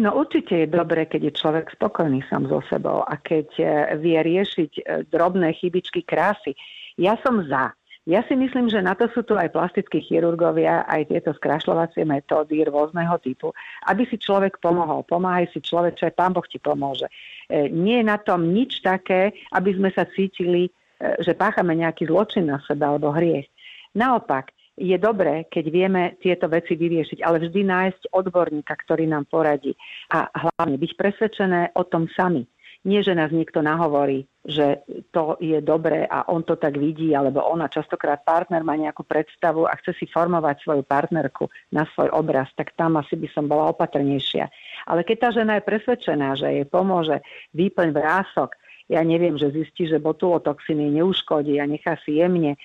No 0.00 0.16
určite 0.16 0.64
je 0.64 0.68
dobré, 0.70 1.04
keď 1.04 1.28
je 1.28 1.38
človek 1.38 1.66
spokojný 1.76 2.24
sám 2.32 2.48
so 2.48 2.64
sebou 2.72 3.04
a 3.04 3.18
keď 3.20 3.48
e, 3.58 3.64
vie 4.00 4.16
riešiť 4.16 4.72
e, 4.78 4.82
drobné 5.10 5.52
chybičky 5.60 6.06
krásy. 6.06 6.56
Ja 6.96 7.18
som 7.20 7.44
za. 7.44 7.74
Ja 8.10 8.26
si 8.26 8.34
myslím, 8.34 8.66
že 8.66 8.82
na 8.82 8.98
to 8.98 9.06
sú 9.14 9.22
tu 9.22 9.38
aj 9.38 9.54
plastickí 9.54 10.02
chirurgovia, 10.02 10.82
aj 10.90 11.14
tieto 11.14 11.30
skrašľovacie 11.30 12.02
metódy 12.02 12.66
rôzneho 12.66 13.14
typu, 13.22 13.54
aby 13.86 14.02
si 14.10 14.18
človek 14.18 14.58
pomohol. 14.58 15.06
Pomáhaj 15.06 15.54
si 15.54 15.62
aj 15.62 16.18
pán 16.18 16.34
Boh 16.34 16.42
ti 16.42 16.58
pomôže. 16.58 17.06
E, 17.46 17.70
nie 17.70 18.02
je 18.02 18.10
na 18.10 18.18
tom 18.18 18.50
nič 18.50 18.82
také, 18.82 19.30
aby 19.54 19.78
sme 19.78 19.94
sa 19.94 20.10
cítili, 20.10 20.74
že 21.22 21.32
páchame 21.32 21.78
nejaký 21.78 22.10
zločin 22.10 22.50
na 22.50 22.60
sebe 22.66 22.84
alebo 22.84 23.14
hriech. 23.14 23.48
Naopak, 23.96 24.52
je 24.80 24.96
dobré, 24.96 25.44
keď 25.52 25.64
vieme 25.68 26.02
tieto 26.24 26.48
veci 26.48 26.72
vyriešiť, 26.72 27.20
ale 27.20 27.44
vždy 27.44 27.60
nájsť 27.68 28.02
odborníka, 28.16 28.72
ktorý 28.80 29.04
nám 29.04 29.28
poradí. 29.28 29.76
A 30.08 30.24
hlavne 30.32 30.80
byť 30.80 30.92
presvedčené 30.96 31.76
o 31.76 31.84
tom 31.84 32.08
sami. 32.16 32.48
Nie, 32.80 33.04
že 33.04 33.12
nás 33.12 33.28
niekto 33.28 33.60
nahovorí, 33.60 34.24
že 34.40 34.88
to 35.12 35.36
je 35.36 35.60
dobré 35.60 36.08
a 36.08 36.24
on 36.32 36.40
to 36.40 36.56
tak 36.56 36.80
vidí, 36.80 37.12
alebo 37.12 37.44
ona 37.44 37.68
častokrát 37.68 38.24
partner 38.24 38.64
má 38.64 38.72
nejakú 38.72 39.04
predstavu 39.04 39.68
a 39.68 39.76
chce 39.76 39.92
si 40.00 40.06
formovať 40.08 40.64
svoju 40.64 40.82
partnerku 40.88 41.44
na 41.76 41.84
svoj 41.92 42.08
obraz, 42.16 42.48
tak 42.56 42.72
tam 42.80 42.96
asi 42.96 43.20
by 43.20 43.28
som 43.36 43.44
bola 43.44 43.68
opatrnejšia. 43.76 44.48
Ale 44.88 45.04
keď 45.04 45.16
tá 45.20 45.28
žena 45.28 45.60
je 45.60 45.68
presvedčená, 45.68 46.40
že 46.40 46.48
jej 46.48 46.64
pomôže 46.64 47.20
výplň 47.52 47.92
vrások, 47.92 48.56
ja 48.88 49.04
neviem, 49.04 49.36
že 49.36 49.52
zistí, 49.52 49.84
že 49.84 50.02
botulotoxiny 50.02 50.98
neuškodí 50.98 51.60
a 51.60 51.68
nechá 51.68 52.00
si 52.02 52.16
jemne 52.16 52.56
e, 52.56 52.58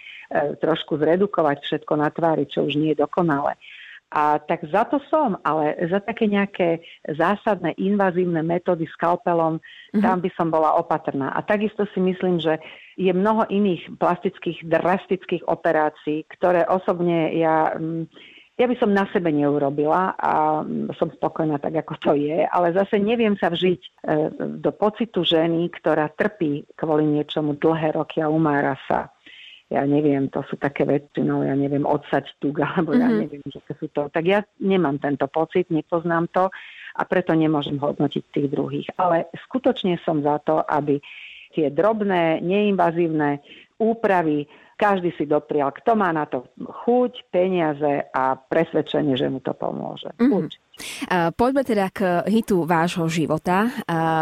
trošku 0.58 0.98
zredukovať 0.98 1.62
všetko 1.62 1.94
na 2.00 2.10
tvári, 2.10 2.50
čo 2.50 2.66
už 2.66 2.80
nie 2.80 2.96
je 2.96 3.04
dokonalé. 3.04 3.60
A 4.14 4.40
tak 4.40 4.64
za 4.70 4.86
to 4.86 5.02
som, 5.10 5.36
ale 5.42 5.76
za 5.90 6.00
také 6.00 6.30
nejaké 6.30 6.80
zásadné 7.10 7.74
invazívne 7.82 8.46
metódy 8.46 8.86
skalpelom, 8.96 9.58
mm-hmm. 9.58 10.02
tam 10.02 10.22
by 10.22 10.30
som 10.38 10.48
bola 10.54 10.78
opatrná. 10.78 11.34
A 11.34 11.42
takisto 11.42 11.84
si 11.92 12.00
myslím, 12.00 12.38
že 12.38 12.62
je 12.96 13.12
mnoho 13.12 13.50
iných 13.50 13.98
plastických, 14.00 14.64
drastických 14.70 15.44
operácií, 15.50 16.24
ktoré 16.32 16.64
osobne 16.70 17.34
ja... 17.36 17.76
Mm, 17.76 18.08
ja 18.56 18.72
by 18.72 18.76
som 18.80 18.96
na 18.96 19.04
sebe 19.12 19.36
neurobila 19.36 20.16
a 20.16 20.64
som 20.96 21.12
spokojná 21.12 21.60
tak, 21.60 21.76
ako 21.76 21.94
to 22.00 22.12
je, 22.16 22.48
ale 22.48 22.72
zase 22.72 23.04
neviem 23.04 23.36
sa 23.36 23.52
vžiť 23.52 23.82
e, 23.84 23.90
do 24.64 24.72
pocitu 24.72 25.28
ženy, 25.28 25.68
ktorá 25.76 26.08
trpí 26.16 26.64
kvôli 26.80 27.04
niečomu 27.04 27.60
dlhé 27.60 28.00
roky 28.00 28.24
a 28.24 28.32
umára 28.32 28.80
sa. 28.88 29.12
Ja 29.66 29.82
neviem, 29.82 30.30
to 30.30 30.46
sú 30.46 30.62
také 30.62 30.86
väčšinou, 30.86 31.42
ja 31.42 31.58
neviem, 31.58 31.84
odsať 31.90 32.38
tuk, 32.38 32.62
alebo 32.66 32.94
mm-hmm. 32.94 33.02
ja 33.02 33.10
mhm. 33.10 33.20
neviem, 33.26 33.44
že 33.50 33.60
to 33.66 33.74
sú 33.82 33.88
to. 33.90 34.10
Tak 34.10 34.24
ja 34.26 34.46
nemám 34.62 35.02
tento 35.02 35.26
pocit, 35.26 35.70
nepoznám 35.74 36.30
to 36.30 36.54
a 36.96 37.02
preto 37.04 37.34
nemôžem 37.36 37.76
hodnotiť 37.76 38.24
tých 38.32 38.48
druhých. 38.48 38.88
Ale 38.96 39.28
skutočne 39.50 40.00
som 40.06 40.24
za 40.24 40.40
to, 40.46 40.64
aby 40.64 41.02
tie 41.56 41.72
drobné, 41.72 42.44
neinvazívne 42.44 43.40
úpravy 43.80 44.48
každý 44.76 45.16
si 45.16 45.24
doprial, 45.24 45.72
kto 45.72 45.96
má 45.96 46.12
na 46.12 46.28
to 46.28 46.52
chuť, 46.60 47.32
peniaze 47.32 48.12
a 48.12 48.36
presvedčenie, 48.36 49.16
že 49.16 49.32
mu 49.32 49.40
to 49.40 49.56
pomôže. 49.56 50.12
Mm-hmm. 50.20 50.52
Poďme 51.36 51.64
teda 51.64 51.88
k 51.94 52.26
hitu 52.28 52.68
vášho 52.68 53.08
života, 53.08 53.72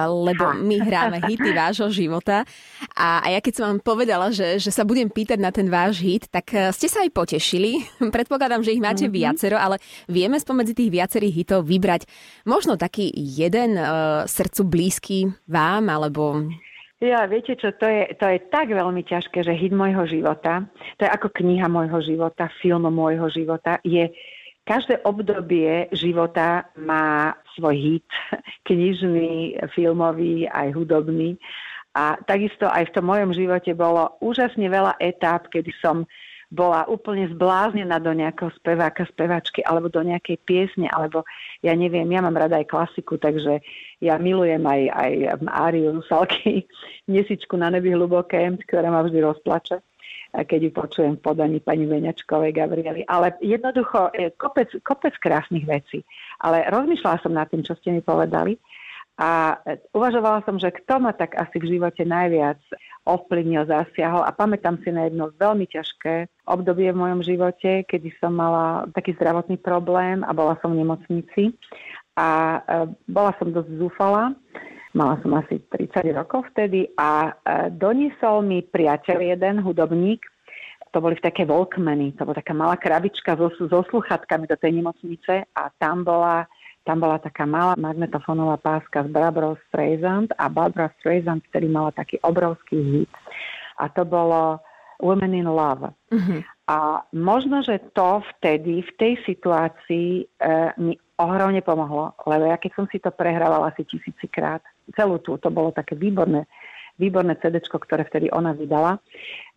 lebo 0.07 0.53
my 0.57 0.75
hráme 0.83 1.17
hity 1.25 1.49
vášho 1.53 1.89
života. 1.89 2.45
A, 2.93 3.25
ja 3.29 3.39
keď 3.41 3.53
som 3.53 3.65
vám 3.73 3.81
povedala, 3.81 4.29
že, 4.29 4.61
že 4.61 4.69
sa 4.69 4.85
budem 4.85 5.09
pýtať 5.09 5.39
na 5.41 5.49
ten 5.49 5.69
váš 5.69 6.01
hit, 6.01 6.29
tak 6.29 6.49
uh, 6.53 6.69
ste 6.69 6.89
sa 6.89 7.01
aj 7.01 7.11
potešili. 7.13 7.85
Predpokladám, 8.15 8.61
že 8.61 8.73
ich 8.73 8.83
máte 8.83 9.09
mm-hmm. 9.09 9.19
viacero, 9.19 9.57
ale 9.57 9.81
vieme 10.05 10.37
spomedzi 10.37 10.77
tých 10.77 10.93
viacerých 10.93 11.33
hitov 11.33 11.65
vybrať 11.65 12.05
možno 12.45 12.77
taký 12.77 13.09
jeden 13.13 13.77
uh, 13.77 14.25
srdcu 14.29 14.61
blízky 14.65 15.17
vám, 15.49 15.89
alebo 15.89 16.49
ja, 17.03 17.27
viete 17.27 17.59
čo, 17.59 17.75
to 17.75 17.83
je, 17.83 18.15
to 18.15 18.31
je 18.31 18.39
tak 18.47 18.71
veľmi 18.71 19.03
ťažké, 19.03 19.43
že 19.43 19.51
hit 19.51 19.75
môjho 19.75 20.07
života, 20.07 20.63
to 20.95 21.03
je 21.03 21.11
ako 21.11 21.35
kniha 21.35 21.67
môjho 21.67 21.99
života, 21.99 22.47
film 22.63 22.87
môjho 22.87 23.27
života, 23.27 23.75
je 23.83 24.07
každé 24.63 25.03
obdobie 25.03 25.91
života 25.91 26.67
má 26.79 27.35
svoj 27.55 27.75
hit, 27.75 28.09
knižný, 28.67 29.59
filmový, 29.75 30.47
aj 30.47 30.71
hudobný. 30.73 31.35
A 31.93 32.17
takisto 32.25 32.65
aj 32.65 32.89
v 32.89 32.93
tom 32.97 33.05
mojom 33.05 33.31
živote 33.37 33.69
bolo 33.77 34.17
úžasne 34.17 34.65
veľa 34.65 34.97
etáp, 34.97 35.45
kedy 35.53 35.69
som 35.77 36.09
bola 36.53 36.85
úplne 36.85 37.25
zbláznená 37.33 37.97
do 37.97 38.13
nejakého 38.13 38.53
speváka, 38.61 39.09
spevačky 39.09 39.65
alebo 39.65 39.89
do 39.89 40.05
nejakej 40.05 40.37
piesne, 40.45 40.85
alebo 40.93 41.25
ja 41.65 41.73
neviem, 41.73 42.05
ja 42.13 42.21
mám 42.21 42.37
rada 42.37 42.61
aj 42.61 42.69
klasiku, 42.69 43.17
takže 43.17 43.57
ja 44.01 44.21
milujem 44.21 44.61
aj, 44.61 44.81
aj 44.93 45.11
Áriu 45.49 45.97
Rusalky, 45.97 46.69
Mesičku 47.09 47.57
na 47.57 47.73
nebi 47.73 47.89
hlboké, 47.89 48.53
ktorá 48.69 48.93
ma 48.93 49.01
vždy 49.01 49.17
rozplače 49.21 49.81
keď 50.33 50.59
ju 50.65 50.71
počujem 50.73 51.13
v 51.17 51.23
podaní 51.23 51.59
pani 51.61 51.85
Veňačkovej 51.85 52.57
Gabrieli. 52.57 53.05
Ale 53.05 53.37
jednoducho 53.37 54.09
e, 54.09 54.33
kopec, 54.33 54.73
kopec 54.81 55.13
krásnych 55.21 55.69
vecí. 55.69 56.01
Ale 56.41 56.65
rozmýšľala 56.73 57.21
som 57.21 57.37
nad 57.37 57.45
tým, 57.53 57.61
čo 57.61 57.77
ste 57.77 57.93
mi 57.93 58.01
povedali. 58.01 58.57
A 59.21 59.61
e, 59.61 59.77
uvažovala 59.93 60.41
som, 60.41 60.57
že 60.57 60.73
kto 60.73 60.97
ma 60.97 61.13
tak 61.13 61.37
asi 61.37 61.61
v 61.61 61.77
živote 61.77 62.01
najviac 62.01 62.57
ovplyvnil, 63.05 63.69
zasiahol. 63.69 64.25
A 64.25 64.33
pamätám 64.33 64.81
si 64.81 64.89
na 64.89 65.05
jedno 65.05 65.29
veľmi 65.37 65.69
ťažké 65.69 66.25
obdobie 66.49 66.89
v 66.89 66.97
mojom 66.97 67.21
živote, 67.21 67.85
kedy 67.85 68.09
som 68.17 68.33
mala 68.33 68.89
taký 68.97 69.13
zdravotný 69.13 69.61
problém 69.61 70.25
a 70.25 70.33
bola 70.33 70.57
som 70.65 70.73
v 70.73 70.81
nemocnici. 70.81 71.53
A 72.17 72.57
e, 72.57 72.89
bola 73.05 73.37
som 73.37 73.53
dosť 73.53 73.69
zúfala 73.77 74.33
Mala 74.93 75.17
som 75.25 75.33
asi 75.33 75.57
30 75.73 76.05
rokov 76.13 76.45
vtedy 76.53 76.85
a 76.93 77.33
e, 77.33 77.73
doniesol 77.73 78.45
mi 78.45 78.61
priateľ 78.61 79.17
jeden, 79.25 79.65
hudobník, 79.65 80.21
to 80.93 81.01
boli 81.01 81.17
v 81.17 81.25
také 81.25 81.49
Walkmany, 81.49 82.13
to 82.13 82.21
bola 82.21 82.37
taká 82.37 82.53
malá 82.53 82.77
krabička 82.77 83.33
so, 83.33 83.49
so 83.57 83.81
sluchatkami 83.89 84.45
do 84.45 84.53
tej 84.53 84.77
nemocnice 84.77 85.49
a 85.49 85.63
tam 85.81 86.05
bola, 86.05 86.45
tam 86.85 87.01
bola 87.01 87.17
taká 87.17 87.49
malá 87.49 87.73
magnetofónová 87.73 88.61
páska 88.61 89.01
z 89.01 89.09
Barbara 89.09 89.57
Streisand 89.73 90.29
a 90.37 90.45
Barbara 90.53 90.93
Streisand, 91.01 91.41
ktorý 91.49 91.67
mala 91.73 91.89
taký 91.97 92.21
obrovský 92.21 92.77
hit. 92.77 93.13
A 93.81 93.89
to 93.89 94.05
bolo 94.05 94.61
Women 95.01 95.33
in 95.33 95.49
Love. 95.49 95.89
Mm-hmm. 96.13 96.39
A 96.69 97.01
možno, 97.17 97.65
že 97.65 97.81
to 97.97 98.21
vtedy, 98.37 98.85
v 98.85 98.91
tej 99.01 99.13
situácii 99.25 100.09
e, 100.21 100.25
mi 100.77 100.93
ohromne 101.17 101.65
pomohlo, 101.65 102.13
lebo 102.29 102.47
ja 102.47 102.61
keď 102.61 102.71
som 102.77 102.85
si 102.87 103.01
to 103.01 103.09
prehrávala 103.09 103.73
asi 103.73 103.81
tisícikrát, 103.83 104.61
celú 104.91 105.23
tú, 105.23 105.39
to 105.39 105.47
bolo 105.47 105.71
také 105.71 105.95
výborné, 105.95 106.43
výborné 106.99 107.39
CD, 107.39 107.63
ktoré 107.63 108.03
vtedy 108.05 108.27
ona 108.29 108.51
vydala, 108.51 108.99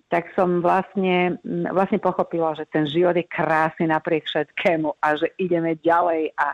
tak 0.07 0.31
som 0.39 0.63
vlastne, 0.63 1.43
vlastne 1.75 1.99
pochopila, 1.99 2.55
že 2.55 2.63
ten 2.71 2.87
život 2.87 3.19
je 3.19 3.27
krásny 3.27 3.91
napriek 3.91 4.31
všetkému 4.31 5.03
a 5.03 5.19
že 5.19 5.35
ideme 5.35 5.75
ďalej 5.83 6.31
a, 6.39 6.49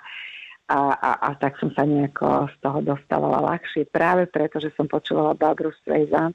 a, 0.72 0.78
a, 0.96 1.11
a 1.20 1.30
tak 1.37 1.61
som 1.61 1.68
sa 1.76 1.85
nejako 1.85 2.48
z 2.48 2.56
toho 2.64 2.80
dostávala 2.80 3.44
ľahšie 3.52 3.92
práve 3.92 4.24
preto, 4.24 4.56
že 4.56 4.72
som 4.72 4.88
počúvala 4.88 5.37
Barbara 5.37 5.68
Streisand. 5.85 6.32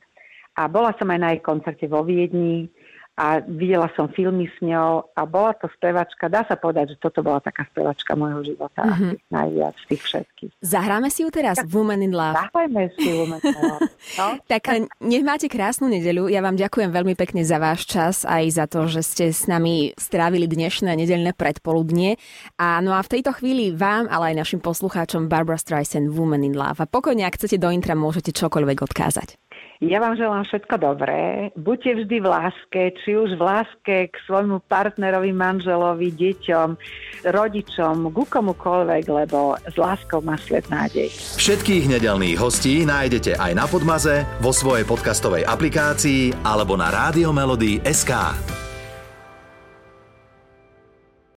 A 0.57 0.69
bola 0.69 0.93
som 0.97 1.09
aj 1.09 1.19
na 1.21 1.29
jej 1.33 1.41
koncerte 1.41 1.85
vo 1.89 2.05
Viedni, 2.05 2.69
a 3.17 3.41
videla 3.41 3.89
som 3.97 4.05
filmy 4.13 4.45
s 4.45 4.57
ňou 4.61 5.09
a 5.17 5.21
bola 5.25 5.57
to 5.57 5.65
spevačka, 5.73 6.29
dá 6.29 6.45
sa 6.45 6.53
povedať, 6.53 6.93
že 6.93 7.01
toto 7.01 7.25
bola 7.25 7.41
taká 7.41 7.65
spevačka 7.73 8.13
môjho 8.13 8.53
života 8.53 8.85
mm-hmm. 8.85 9.33
najviac 9.33 9.73
z 9.73 9.85
tých 9.89 10.01
všetkých. 10.05 10.51
Zahráme 10.61 11.09
si 11.09 11.25
ju 11.25 11.33
teraz, 11.33 11.57
tak, 11.57 11.65
Woman 11.73 12.05
in 12.05 12.13
Love. 12.13 12.37
Zahrajme 12.37 12.93
si 12.93 13.09
Woman 13.09 13.41
in 13.41 13.57
Love. 13.57 13.81
No? 14.21 14.27
tak 14.53 14.69
nech 15.01 15.25
máte 15.25 15.49
krásnu 15.49 15.89
nedeľu. 15.89 16.29
Ja 16.29 16.45
vám 16.45 16.61
ďakujem 16.61 16.93
veľmi 16.93 17.17
pekne 17.17 17.41
za 17.41 17.57
váš 17.57 17.89
čas 17.89 18.21
aj 18.21 18.43
za 18.53 18.69
to, 18.69 18.85
že 18.85 19.01
ste 19.01 19.25
s 19.33 19.49
nami 19.49 19.97
strávili 19.97 20.45
dnešné 20.45 20.93
nedeľné 20.93 21.33
predpoludnie. 21.33 22.21
A 22.61 22.77
no 22.85 22.93
a 22.93 23.01
v 23.01 23.17
tejto 23.17 23.33
chvíli 23.33 23.73
vám, 23.73 24.05
ale 24.13 24.37
aj 24.37 24.45
našim 24.45 24.61
poslucháčom 24.61 25.25
Barbara 25.25 25.57
Streisand 25.57 26.13
Woman 26.13 26.45
in 26.45 26.53
Love. 26.53 26.77
A 26.77 26.85
pokojne, 26.85 27.25
ak 27.25 27.41
chcete 27.41 27.57
do 27.57 27.73
intra, 27.73 27.97
môžete 27.97 28.29
čokoľvek 28.29 28.77
odkázať. 28.85 29.41
Ja 29.77 30.01
vám 30.01 30.17
želám 30.17 30.41
všetko 30.41 30.75
dobré. 30.81 31.53
Buďte 31.53 32.01
vždy 32.01 32.17
v 32.17 32.27
láske, 32.27 32.81
či 33.05 33.13
už 33.13 33.37
v 33.37 33.41
láske 33.45 33.95
k 34.09 34.15
svojmu 34.25 34.65
partnerovi, 34.65 35.29
manželovi, 35.29 36.09
deťom, 36.17 36.69
rodičom, 37.29 38.09
ku 38.09 38.25
komukoľvek, 38.25 39.05
lebo 39.05 39.53
s 39.69 39.77
láskou 39.77 40.25
má 40.25 40.33
svet 40.41 40.65
nádej. 40.73 41.13
Všetkých 41.37 41.93
nedelných 41.93 42.41
hostí 42.41 42.89
nájdete 42.89 43.37
aj 43.37 43.51
na 43.53 43.69
Podmaze, 43.69 44.25
vo 44.41 44.49
svojej 44.49 44.81
podcastovej 44.81 45.45
aplikácii 45.45 46.41
alebo 46.41 46.73
na 46.73 46.89
SK. 47.85 48.66